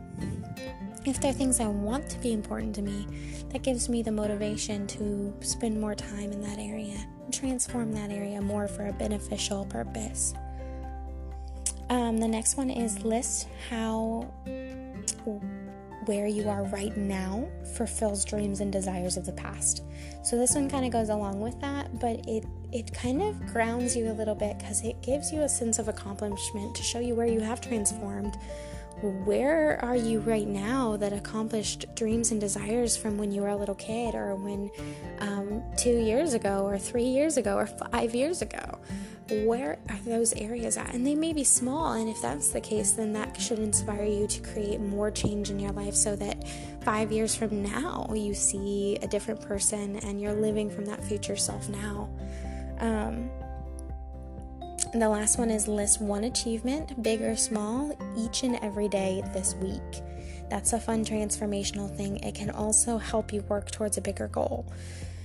if 1.06 1.20
there 1.20 1.32
are 1.32 1.34
things 1.34 1.60
I 1.60 1.68
want 1.68 2.10
to 2.12 2.20
be 2.20 2.32
important 2.32 2.74
to 2.76 2.82
me, 2.82 3.06
that 3.50 3.62
gives 3.62 3.90
me 3.90 4.02
the 4.02 4.12
motivation 4.12 4.88
to 4.88 5.34
spend 5.42 5.80
more 5.80 5.96
time 5.96 6.32
in 6.32 6.42
that 6.42 6.60
area 6.60 6.96
transform 7.34 7.92
that 7.94 8.12
area 8.12 8.42
more 8.42 8.68
for 8.68 8.88
a 8.88 8.94
beneficial 8.94 9.66
purpose. 9.66 10.34
Um, 11.90 12.18
the 12.18 12.28
next 12.28 12.58
one 12.58 12.70
is 12.70 13.04
list 13.04 13.48
how 13.70 14.32
where 16.08 16.28
you 16.28 16.50
are 16.50 16.64
right 16.66 16.96
now 16.96 17.48
fulfills 17.76 18.26
dreams 18.26 18.60
and 18.60 18.72
desires 18.72 19.18
of 19.18 19.26
the 19.26 19.32
past. 19.34 19.84
So 20.24 20.38
this 20.38 20.56
one 20.56 20.70
kind 20.70 20.86
of 20.86 20.92
goes 20.92 21.10
along 21.10 21.40
with 21.40 21.60
that, 21.62 22.00
but 22.00 22.28
it 22.28 22.46
it 22.72 22.94
kind 22.94 23.22
of 23.22 23.46
grounds 23.48 23.96
you 23.96 24.12
a 24.12 24.14
little 24.14 24.36
bit 24.36 24.58
because 24.58 24.84
it 24.84 25.02
gives 25.02 25.32
you 25.32 25.42
a 25.42 25.50
sense 25.50 25.80
of 25.80 25.88
accomplishment 25.88 26.76
to 26.76 26.84
show 26.84 27.00
you 27.00 27.14
where 27.14 27.28
you 27.28 27.40
have 27.40 27.62
transformed 27.62 28.38
where 29.04 29.84
are 29.84 29.96
you 29.96 30.20
right 30.22 30.48
now 30.48 30.98
that 30.98 31.14
accomplished 31.14 31.86
dreams 31.96 32.32
and 32.32 32.40
desires 32.40 32.96
from 32.96 33.18
when 33.18 33.32
you 33.32 33.42
were 33.42 33.50
a 33.50 33.56
little 33.56 33.76
kid 33.76 34.16
or 34.16 34.36
when 34.36 34.72
um, 35.20 35.64
two 35.78 35.98
years 35.98 36.34
ago 36.34 36.66
or 36.66 36.78
three 36.78 37.04
years 37.04 37.38
ago 37.38 37.56
or 37.56 37.68
five 37.68 38.16
years 38.16 38.42
ago? 38.42 38.80
Where 39.30 39.80
are 39.90 40.00
those 40.06 40.34
areas 40.34 40.78
at? 40.78 40.94
And 40.94 41.06
they 41.08 41.16
may 41.16 41.34
be 41.34 41.44
small, 41.44 41.94
and 41.94 42.10
if 42.10 42.22
that's 42.22 42.50
the 42.50 42.62
case, 42.62 42.92
then 42.92 43.14
that 43.14 43.40
should 43.40 43.60
inspire 43.60 44.04
you 44.04 44.28
to 44.28 44.42
create 44.42 44.80
more 44.80 45.12
change 45.12 45.50
in 45.50 45.60
your 45.60 45.72
life 45.72 45.96
so 45.96 46.16
that 46.18 46.48
five 46.84 47.12
years 47.12 47.34
from 47.34 47.64
now 47.64 48.12
you 48.14 48.34
see 48.34 48.98
a 49.02 49.08
different 49.08 49.42
person 49.42 49.98
and 49.98 50.22
you're 50.22 50.34
living 50.34 50.70
from 50.70 50.86
that 50.86 51.04
future 51.04 51.38
self 51.38 51.70
now. 51.70 52.10
Um, 52.80 53.30
and 54.94 55.02
the 55.02 55.10
last 55.10 55.40
one 55.40 55.50
is 55.50 55.68
list 55.68 56.00
one 56.00 56.24
achievement, 56.24 57.02
big 57.02 57.22
or 57.24 57.36
small, 57.36 57.98
each 58.16 58.44
and 58.44 58.56
every 58.62 58.88
day 58.88 59.24
this 59.34 59.56
week. 59.56 60.04
That's 60.50 60.74
a 60.74 60.80
fun 60.80 61.04
transformational 61.04 61.94
thing. 61.98 62.18
It 62.18 62.36
can 62.36 62.52
also 62.52 63.00
help 63.00 63.34
you 63.34 63.42
work 63.42 63.72
towards 63.72 63.98
a 63.98 64.02
bigger 64.02 64.28
goal. 64.28 64.72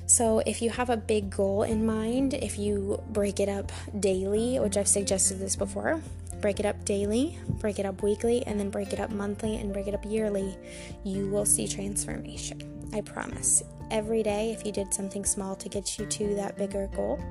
So, 0.07 0.39
if 0.47 0.63
you 0.63 0.71
have 0.71 0.89
a 0.89 0.97
big 0.97 1.29
goal 1.29 1.65
in 1.65 1.85
mind, 1.85 2.33
if 2.33 2.59
you 2.59 3.03
break 3.11 3.41
it 3.41 3.49
up 3.51 3.71
daily, 4.01 4.59
which 4.59 4.79
I've 4.79 4.89
suggested 4.89 5.39
this 5.39 5.55
before, 5.55 6.01
break 6.41 6.61
it 6.61 6.65
up 6.65 6.83
daily, 6.87 7.39
break 7.61 7.79
it 7.79 7.85
up 7.85 8.03
weekly, 8.03 8.43
and 8.47 8.59
then 8.59 8.71
break 8.71 8.95
it 8.95 9.01
up 9.01 9.11
monthly 9.11 9.57
and 9.57 9.71
break 9.71 9.87
it 9.87 9.95
up 9.95 10.05
yearly, 10.07 10.57
you 11.05 11.29
will 11.29 11.45
see 11.45 11.69
transformation. 11.69 12.89
I 12.95 13.03
promise. 13.03 13.63
Every 13.91 14.23
day, 14.23 14.53
if 14.53 14.65
you 14.65 14.73
did 14.73 14.95
something 14.95 15.27
small 15.27 15.57
to 15.57 15.69
get 15.69 15.99
you 15.99 16.07
to 16.07 16.35
that 16.37 16.57
bigger 16.57 16.89
goal, 16.97 17.23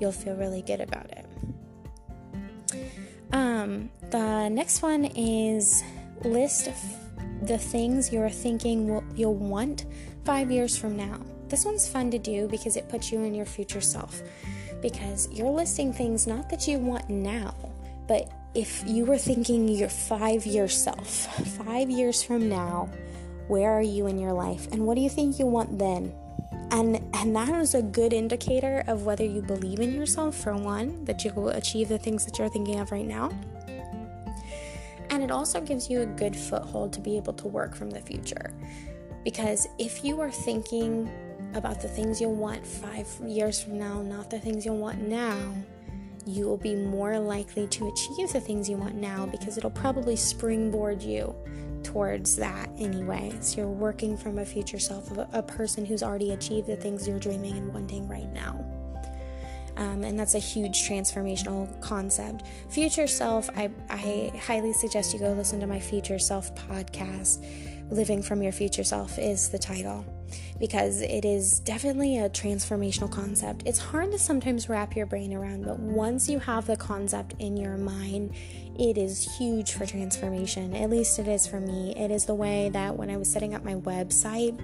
you'll 0.00 0.12
feel 0.12 0.36
really 0.36 0.62
good 0.62 0.80
about 0.80 1.10
it. 1.10 1.26
Um, 3.32 3.90
the 4.10 4.48
next 4.48 4.82
one 4.82 5.04
is 5.04 5.82
list 6.24 6.70
the 7.42 7.58
things 7.58 8.12
you're 8.12 8.30
thinking 8.30 9.02
you'll 9.16 9.34
want 9.34 9.86
five 10.24 10.50
years 10.50 10.76
from 10.76 10.96
now. 10.96 11.20
This 11.48 11.64
one's 11.64 11.88
fun 11.88 12.10
to 12.12 12.18
do 12.18 12.48
because 12.48 12.76
it 12.76 12.88
puts 12.88 13.10
you 13.10 13.22
in 13.22 13.34
your 13.34 13.46
future 13.46 13.80
self. 13.80 14.22
Because 14.80 15.28
you're 15.30 15.50
listing 15.50 15.92
things 15.92 16.26
not 16.26 16.50
that 16.50 16.66
you 16.66 16.78
want 16.78 17.08
now, 17.08 17.54
but 18.08 18.30
if 18.54 18.82
you 18.86 19.04
were 19.04 19.18
thinking 19.18 19.68
your 19.68 19.88
five 19.88 20.44
year 20.46 20.68
self, 20.68 21.08
five 21.64 21.90
years 21.90 22.22
from 22.22 22.48
now, 22.48 22.90
where 23.48 23.70
are 23.70 23.82
you 23.82 24.06
in 24.06 24.18
your 24.18 24.32
life? 24.32 24.68
And 24.72 24.86
what 24.86 24.94
do 24.94 25.00
you 25.00 25.10
think 25.10 25.38
you 25.38 25.46
want 25.46 25.78
then? 25.78 26.14
And 26.72 26.96
and 27.14 27.36
that 27.36 27.50
is 27.50 27.74
a 27.74 27.82
good 27.82 28.12
indicator 28.12 28.82
of 28.88 29.04
whether 29.04 29.24
you 29.24 29.42
believe 29.42 29.78
in 29.78 29.94
yourself 29.94 30.34
for 30.34 30.56
one 30.56 31.04
that 31.04 31.24
you 31.24 31.32
will 31.34 31.50
achieve 31.50 31.88
the 31.88 31.98
things 31.98 32.24
that 32.24 32.38
you're 32.38 32.48
thinking 32.48 32.80
of 32.80 32.90
right 32.90 33.06
now. 33.06 33.30
And 35.10 35.22
it 35.22 35.30
also 35.30 35.60
gives 35.60 35.90
you 35.90 36.00
a 36.00 36.06
good 36.06 36.34
foothold 36.34 36.94
to 36.94 37.00
be 37.00 37.18
able 37.18 37.34
to 37.34 37.46
work 37.46 37.74
from 37.74 37.90
the 37.90 38.00
future. 38.00 38.54
Because 39.22 39.68
if 39.78 40.02
you 40.02 40.18
are 40.22 40.30
thinking 40.30 41.10
about 41.54 41.82
the 41.82 41.88
things 41.88 42.18
you'll 42.18 42.34
want 42.34 42.66
five 42.66 43.06
years 43.26 43.60
from 43.60 43.78
now 43.78 44.00
not 44.00 44.30
the 44.30 44.38
things 44.38 44.64
you'll 44.64 44.78
want 44.78 44.98
now 45.06 45.36
you 46.24 46.46
will 46.46 46.56
be 46.56 46.74
more 46.74 47.18
likely 47.18 47.66
to 47.66 47.88
achieve 47.88 48.32
the 48.32 48.40
things 48.40 48.70
you 48.70 48.76
want 48.76 48.94
now 48.94 49.26
because 49.26 49.58
it'll 49.58 49.70
probably 49.70 50.16
springboard 50.16 51.02
you 51.02 51.34
towards 51.84 52.36
that 52.36 52.68
anyway. 52.78 53.32
So 53.40 53.58
you're 53.58 53.68
working 53.68 54.16
from 54.16 54.38
a 54.38 54.44
future 54.44 54.78
self 54.78 55.10
of 55.10 55.26
a, 55.32 55.42
person 55.42 55.84
who's 55.84 56.02
already 56.02 56.32
achieved 56.32 56.66
the 56.66 56.76
things 56.76 57.06
you're 57.06 57.18
dreaming 57.18 57.56
and 57.56 57.72
wanting 57.72 58.08
right 58.08 58.32
now. 58.32 58.64
Um, 59.76 60.04
and 60.04 60.18
that's 60.18 60.34
a 60.34 60.38
huge 60.38 60.88
transformational 60.88 61.80
concept. 61.80 62.44
Future 62.68 63.06
self, 63.06 63.48
I, 63.56 63.70
I 63.88 64.32
highly 64.38 64.72
suggest 64.72 65.12
you 65.12 65.18
go 65.18 65.32
listen 65.32 65.60
to 65.60 65.66
my 65.66 65.80
Future 65.80 66.18
Self 66.18 66.54
podcast. 66.54 67.44
Living 67.92 68.22
from 68.22 68.42
Your 68.42 68.52
Future 68.52 68.84
Self 68.84 69.18
is 69.18 69.50
the 69.50 69.58
title 69.58 70.04
because 70.58 71.02
it 71.02 71.26
is 71.26 71.60
definitely 71.60 72.18
a 72.18 72.30
transformational 72.30 73.10
concept. 73.10 73.64
It's 73.66 73.78
hard 73.78 74.12
to 74.12 74.18
sometimes 74.18 74.68
wrap 74.68 74.96
your 74.96 75.04
brain 75.04 75.34
around, 75.34 75.66
but 75.66 75.78
once 75.78 76.26
you 76.26 76.38
have 76.38 76.66
the 76.66 76.76
concept 76.76 77.34
in 77.38 77.54
your 77.54 77.76
mind, 77.76 78.34
it 78.78 78.96
is 78.96 79.36
huge 79.36 79.72
for 79.72 79.84
transformation. 79.84 80.74
At 80.74 80.88
least 80.88 81.18
it 81.18 81.28
is 81.28 81.46
for 81.46 81.60
me. 81.60 81.94
It 81.94 82.10
is 82.10 82.24
the 82.24 82.34
way 82.34 82.70
that 82.70 82.96
when 82.96 83.10
I 83.10 83.18
was 83.18 83.30
setting 83.30 83.54
up 83.54 83.62
my 83.62 83.74
website, 83.74 84.58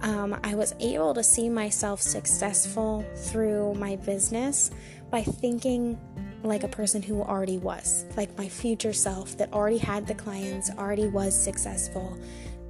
um, 0.00 0.38
I 0.42 0.54
was 0.54 0.74
able 0.80 1.12
to 1.12 1.22
see 1.22 1.50
myself 1.50 2.00
successful 2.00 3.04
through 3.14 3.74
my 3.74 3.96
business 3.96 4.70
by 5.10 5.22
thinking 5.22 5.98
like 6.42 6.64
a 6.64 6.68
person 6.68 7.02
who 7.02 7.22
already 7.22 7.58
was, 7.58 8.04
like 8.16 8.36
my 8.36 8.48
future 8.48 8.92
self 8.92 9.36
that 9.38 9.52
already 9.52 9.78
had 9.78 10.06
the 10.06 10.14
clients, 10.14 10.70
already 10.70 11.06
was 11.06 11.40
successful. 11.40 12.18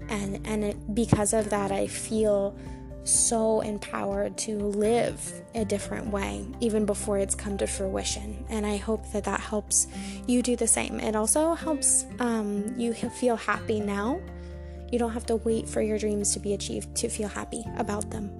And 0.08 0.46
and 0.46 0.94
because 0.94 1.32
of 1.32 1.50
that 1.50 1.72
I 1.72 1.86
feel 1.86 2.56
so 3.04 3.60
empowered 3.60 4.36
to 4.38 4.58
live 4.58 5.32
a 5.56 5.64
different 5.64 6.06
way 6.06 6.46
even 6.60 6.86
before 6.86 7.18
it's 7.18 7.34
come 7.34 7.58
to 7.58 7.66
fruition. 7.66 8.44
And 8.48 8.64
i 8.64 8.76
hope 8.76 9.10
that 9.12 9.24
that 9.24 9.40
helps 9.40 9.88
you 10.26 10.42
do 10.42 10.56
the 10.56 10.66
same. 10.66 11.00
It 11.00 11.16
also 11.16 11.54
helps 11.54 12.06
um, 12.20 12.74
you 12.76 12.94
feel 12.94 13.36
happy 13.36 13.80
now. 13.80 14.20
You 14.92 14.98
don't 14.98 15.12
have 15.12 15.26
to 15.26 15.36
wait 15.36 15.68
for 15.68 15.80
your 15.80 15.98
dreams 15.98 16.32
to 16.34 16.38
be 16.38 16.52
achieved 16.52 16.94
to 16.96 17.08
feel 17.08 17.28
happy 17.28 17.64
about 17.78 18.10
them. 18.10 18.30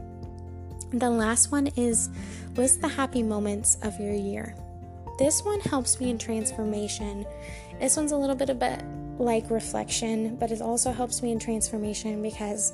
The 0.93 1.09
last 1.09 1.51
one 1.51 1.69
is 1.69 2.11
list 2.55 2.83
the 2.83 2.89
happy 2.89 3.23
moments 3.23 3.79
of 3.83 3.99
your 3.99 4.13
year. 4.13 4.55
This 5.19 5.43
one 5.43 5.61
helps 5.61 5.99
me 5.99 6.11
in 6.11 6.19
transformation. 6.19 7.25
This 7.81 7.97
one's 7.97 8.13
a 8.13 8.17
little 8.17 8.37
bit 8.37 8.51
of 8.51 8.61
a 8.63 8.85
like 9.23 9.51
reflection 9.51 10.37
but 10.37 10.51
it 10.51 10.61
also 10.61 10.93
helps 10.93 11.23
me 11.23 11.33
in 11.33 11.39
transformation 11.39 12.20
because 12.23 12.73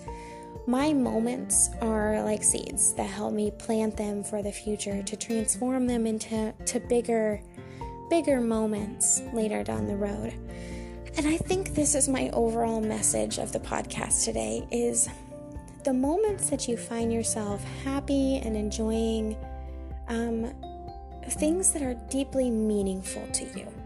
my 0.67 0.93
moments 0.93 1.71
are 1.81 2.23
like 2.23 2.43
seeds 2.43 2.93
that 2.93 3.09
help 3.09 3.33
me 3.33 3.51
plant 3.51 3.97
them 3.97 4.23
for 4.23 4.43
the 4.43 4.53
future 4.53 5.03
to 5.03 5.17
transform 5.17 5.87
them 5.87 6.07
into 6.07 6.53
to 6.67 6.81
bigger 6.81 7.41
bigger 8.11 8.41
moments 8.41 9.23
later 9.33 9.63
down 9.63 9.87
the 9.87 9.97
road. 9.97 10.35
And 11.17 11.27
I 11.27 11.37
think 11.37 11.75
this 11.75 11.95
is 11.95 12.09
my 12.09 12.31
overall 12.31 12.81
message 12.81 13.39
of 13.39 13.53
the 13.53 13.61
podcast 13.61 14.25
today 14.25 14.67
is 14.71 15.09
the 15.85 15.93
moments 15.93 16.51
that 16.51 16.69
you 16.69 16.77
find 16.77 17.13
yourself 17.13 17.63
happy 17.83 18.37
and 18.37 18.57
enjoying 18.57 19.37
um, 20.09 20.53
things 21.31 21.73
that 21.73 21.83
are 21.83 21.95
deeply 22.11 22.51
meaningful 22.51 23.27
to 23.33 23.45
you 23.59 23.78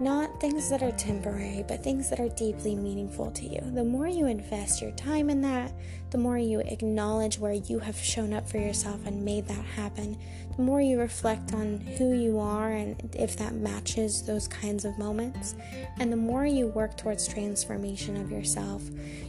not 0.00 0.40
things 0.40 0.70
that 0.70 0.82
are 0.82 0.92
temporary, 0.92 1.64
but 1.66 1.82
things 1.82 2.08
that 2.10 2.20
are 2.20 2.28
deeply 2.28 2.74
meaningful 2.74 3.30
to 3.32 3.46
you. 3.46 3.60
The 3.74 3.84
more 3.84 4.06
you 4.06 4.26
invest 4.26 4.80
your 4.80 4.92
time 4.92 5.28
in 5.28 5.40
that, 5.42 5.72
the 6.10 6.18
more 6.18 6.38
you 6.38 6.60
acknowledge 6.60 7.38
where 7.38 7.52
you 7.52 7.78
have 7.80 7.96
shown 7.96 8.32
up 8.32 8.48
for 8.48 8.58
yourself 8.58 9.04
and 9.06 9.24
made 9.24 9.48
that 9.48 9.64
happen, 9.64 10.16
the 10.56 10.62
more 10.62 10.80
you 10.80 10.98
reflect 10.98 11.52
on 11.52 11.78
who 11.98 12.12
you 12.12 12.38
are 12.38 12.72
and 12.72 13.14
if 13.16 13.36
that 13.36 13.54
matches 13.54 14.22
those 14.24 14.46
kinds 14.48 14.84
of 14.84 14.98
moments, 14.98 15.56
and 15.98 16.12
the 16.12 16.16
more 16.16 16.46
you 16.46 16.68
work 16.68 16.96
towards 16.96 17.26
transformation 17.26 18.16
of 18.16 18.30
yourself, 18.30 18.82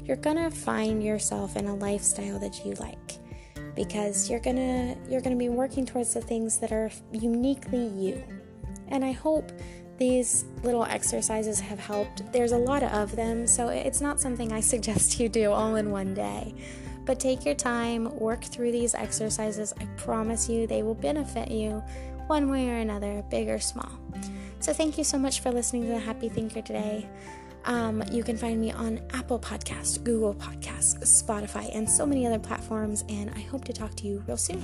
you're 0.05 0.17
gonna 0.17 0.51
find 0.51 1.03
yourself 1.03 1.55
in 1.55 1.65
a 1.65 1.75
lifestyle 1.75 2.39
that 2.39 2.65
you 2.65 2.73
like 2.75 3.19
because 3.75 4.29
you're 4.29 4.39
gonna 4.39 4.95
you're 5.09 5.21
gonna 5.21 5.35
be 5.35 5.49
working 5.49 5.85
towards 5.85 6.13
the 6.13 6.21
things 6.21 6.57
that 6.57 6.71
are 6.71 6.91
uniquely 7.11 7.87
you. 7.87 8.23
And 8.89 9.05
I 9.05 9.11
hope 9.11 9.51
these 9.99 10.45
little 10.63 10.85
exercises 10.85 11.59
have 11.59 11.79
helped. 11.79 12.31
There's 12.31 12.53
a 12.53 12.57
lot 12.57 12.81
of 12.83 13.15
them, 13.15 13.45
so 13.45 13.67
it's 13.67 14.01
not 14.01 14.19
something 14.19 14.51
I 14.51 14.59
suggest 14.73 15.19
you 15.19 15.29
do 15.29 15.51
all 15.51 15.75
in 15.75 15.91
one 15.91 16.13
day. 16.13 16.55
But 17.05 17.19
take 17.19 17.45
your 17.45 17.55
time, 17.55 18.17
work 18.17 18.43
through 18.43 18.71
these 18.71 18.95
exercises. 18.95 19.73
I 19.79 19.85
promise 19.97 20.49
you 20.49 20.67
they 20.67 20.83
will 20.83 20.95
benefit 20.95 21.49
you 21.51 21.83
one 22.27 22.49
way 22.49 22.69
or 22.69 22.77
another, 22.77 23.23
big 23.29 23.49
or 23.49 23.59
small. 23.59 23.91
So, 24.59 24.73
thank 24.73 24.97
you 24.97 25.03
so 25.03 25.17
much 25.17 25.39
for 25.39 25.51
listening 25.51 25.83
to 25.83 25.89
the 25.89 25.99
Happy 25.99 26.29
Thinker 26.29 26.61
today. 26.61 27.07
Um, 27.65 28.03
you 28.11 28.23
can 28.23 28.37
find 28.37 28.59
me 28.59 28.71
on 28.71 29.01
Apple 29.13 29.39
Podcasts, 29.39 30.03
Google 30.03 30.33
Podcasts, 30.33 30.97
Spotify, 31.03 31.69
and 31.75 31.89
so 31.89 32.05
many 32.05 32.25
other 32.25 32.39
platforms. 32.39 33.03
And 33.09 33.31
I 33.35 33.41
hope 33.41 33.65
to 33.65 33.73
talk 33.73 33.95
to 33.95 34.07
you 34.07 34.23
real 34.27 34.37
soon. 34.37 34.63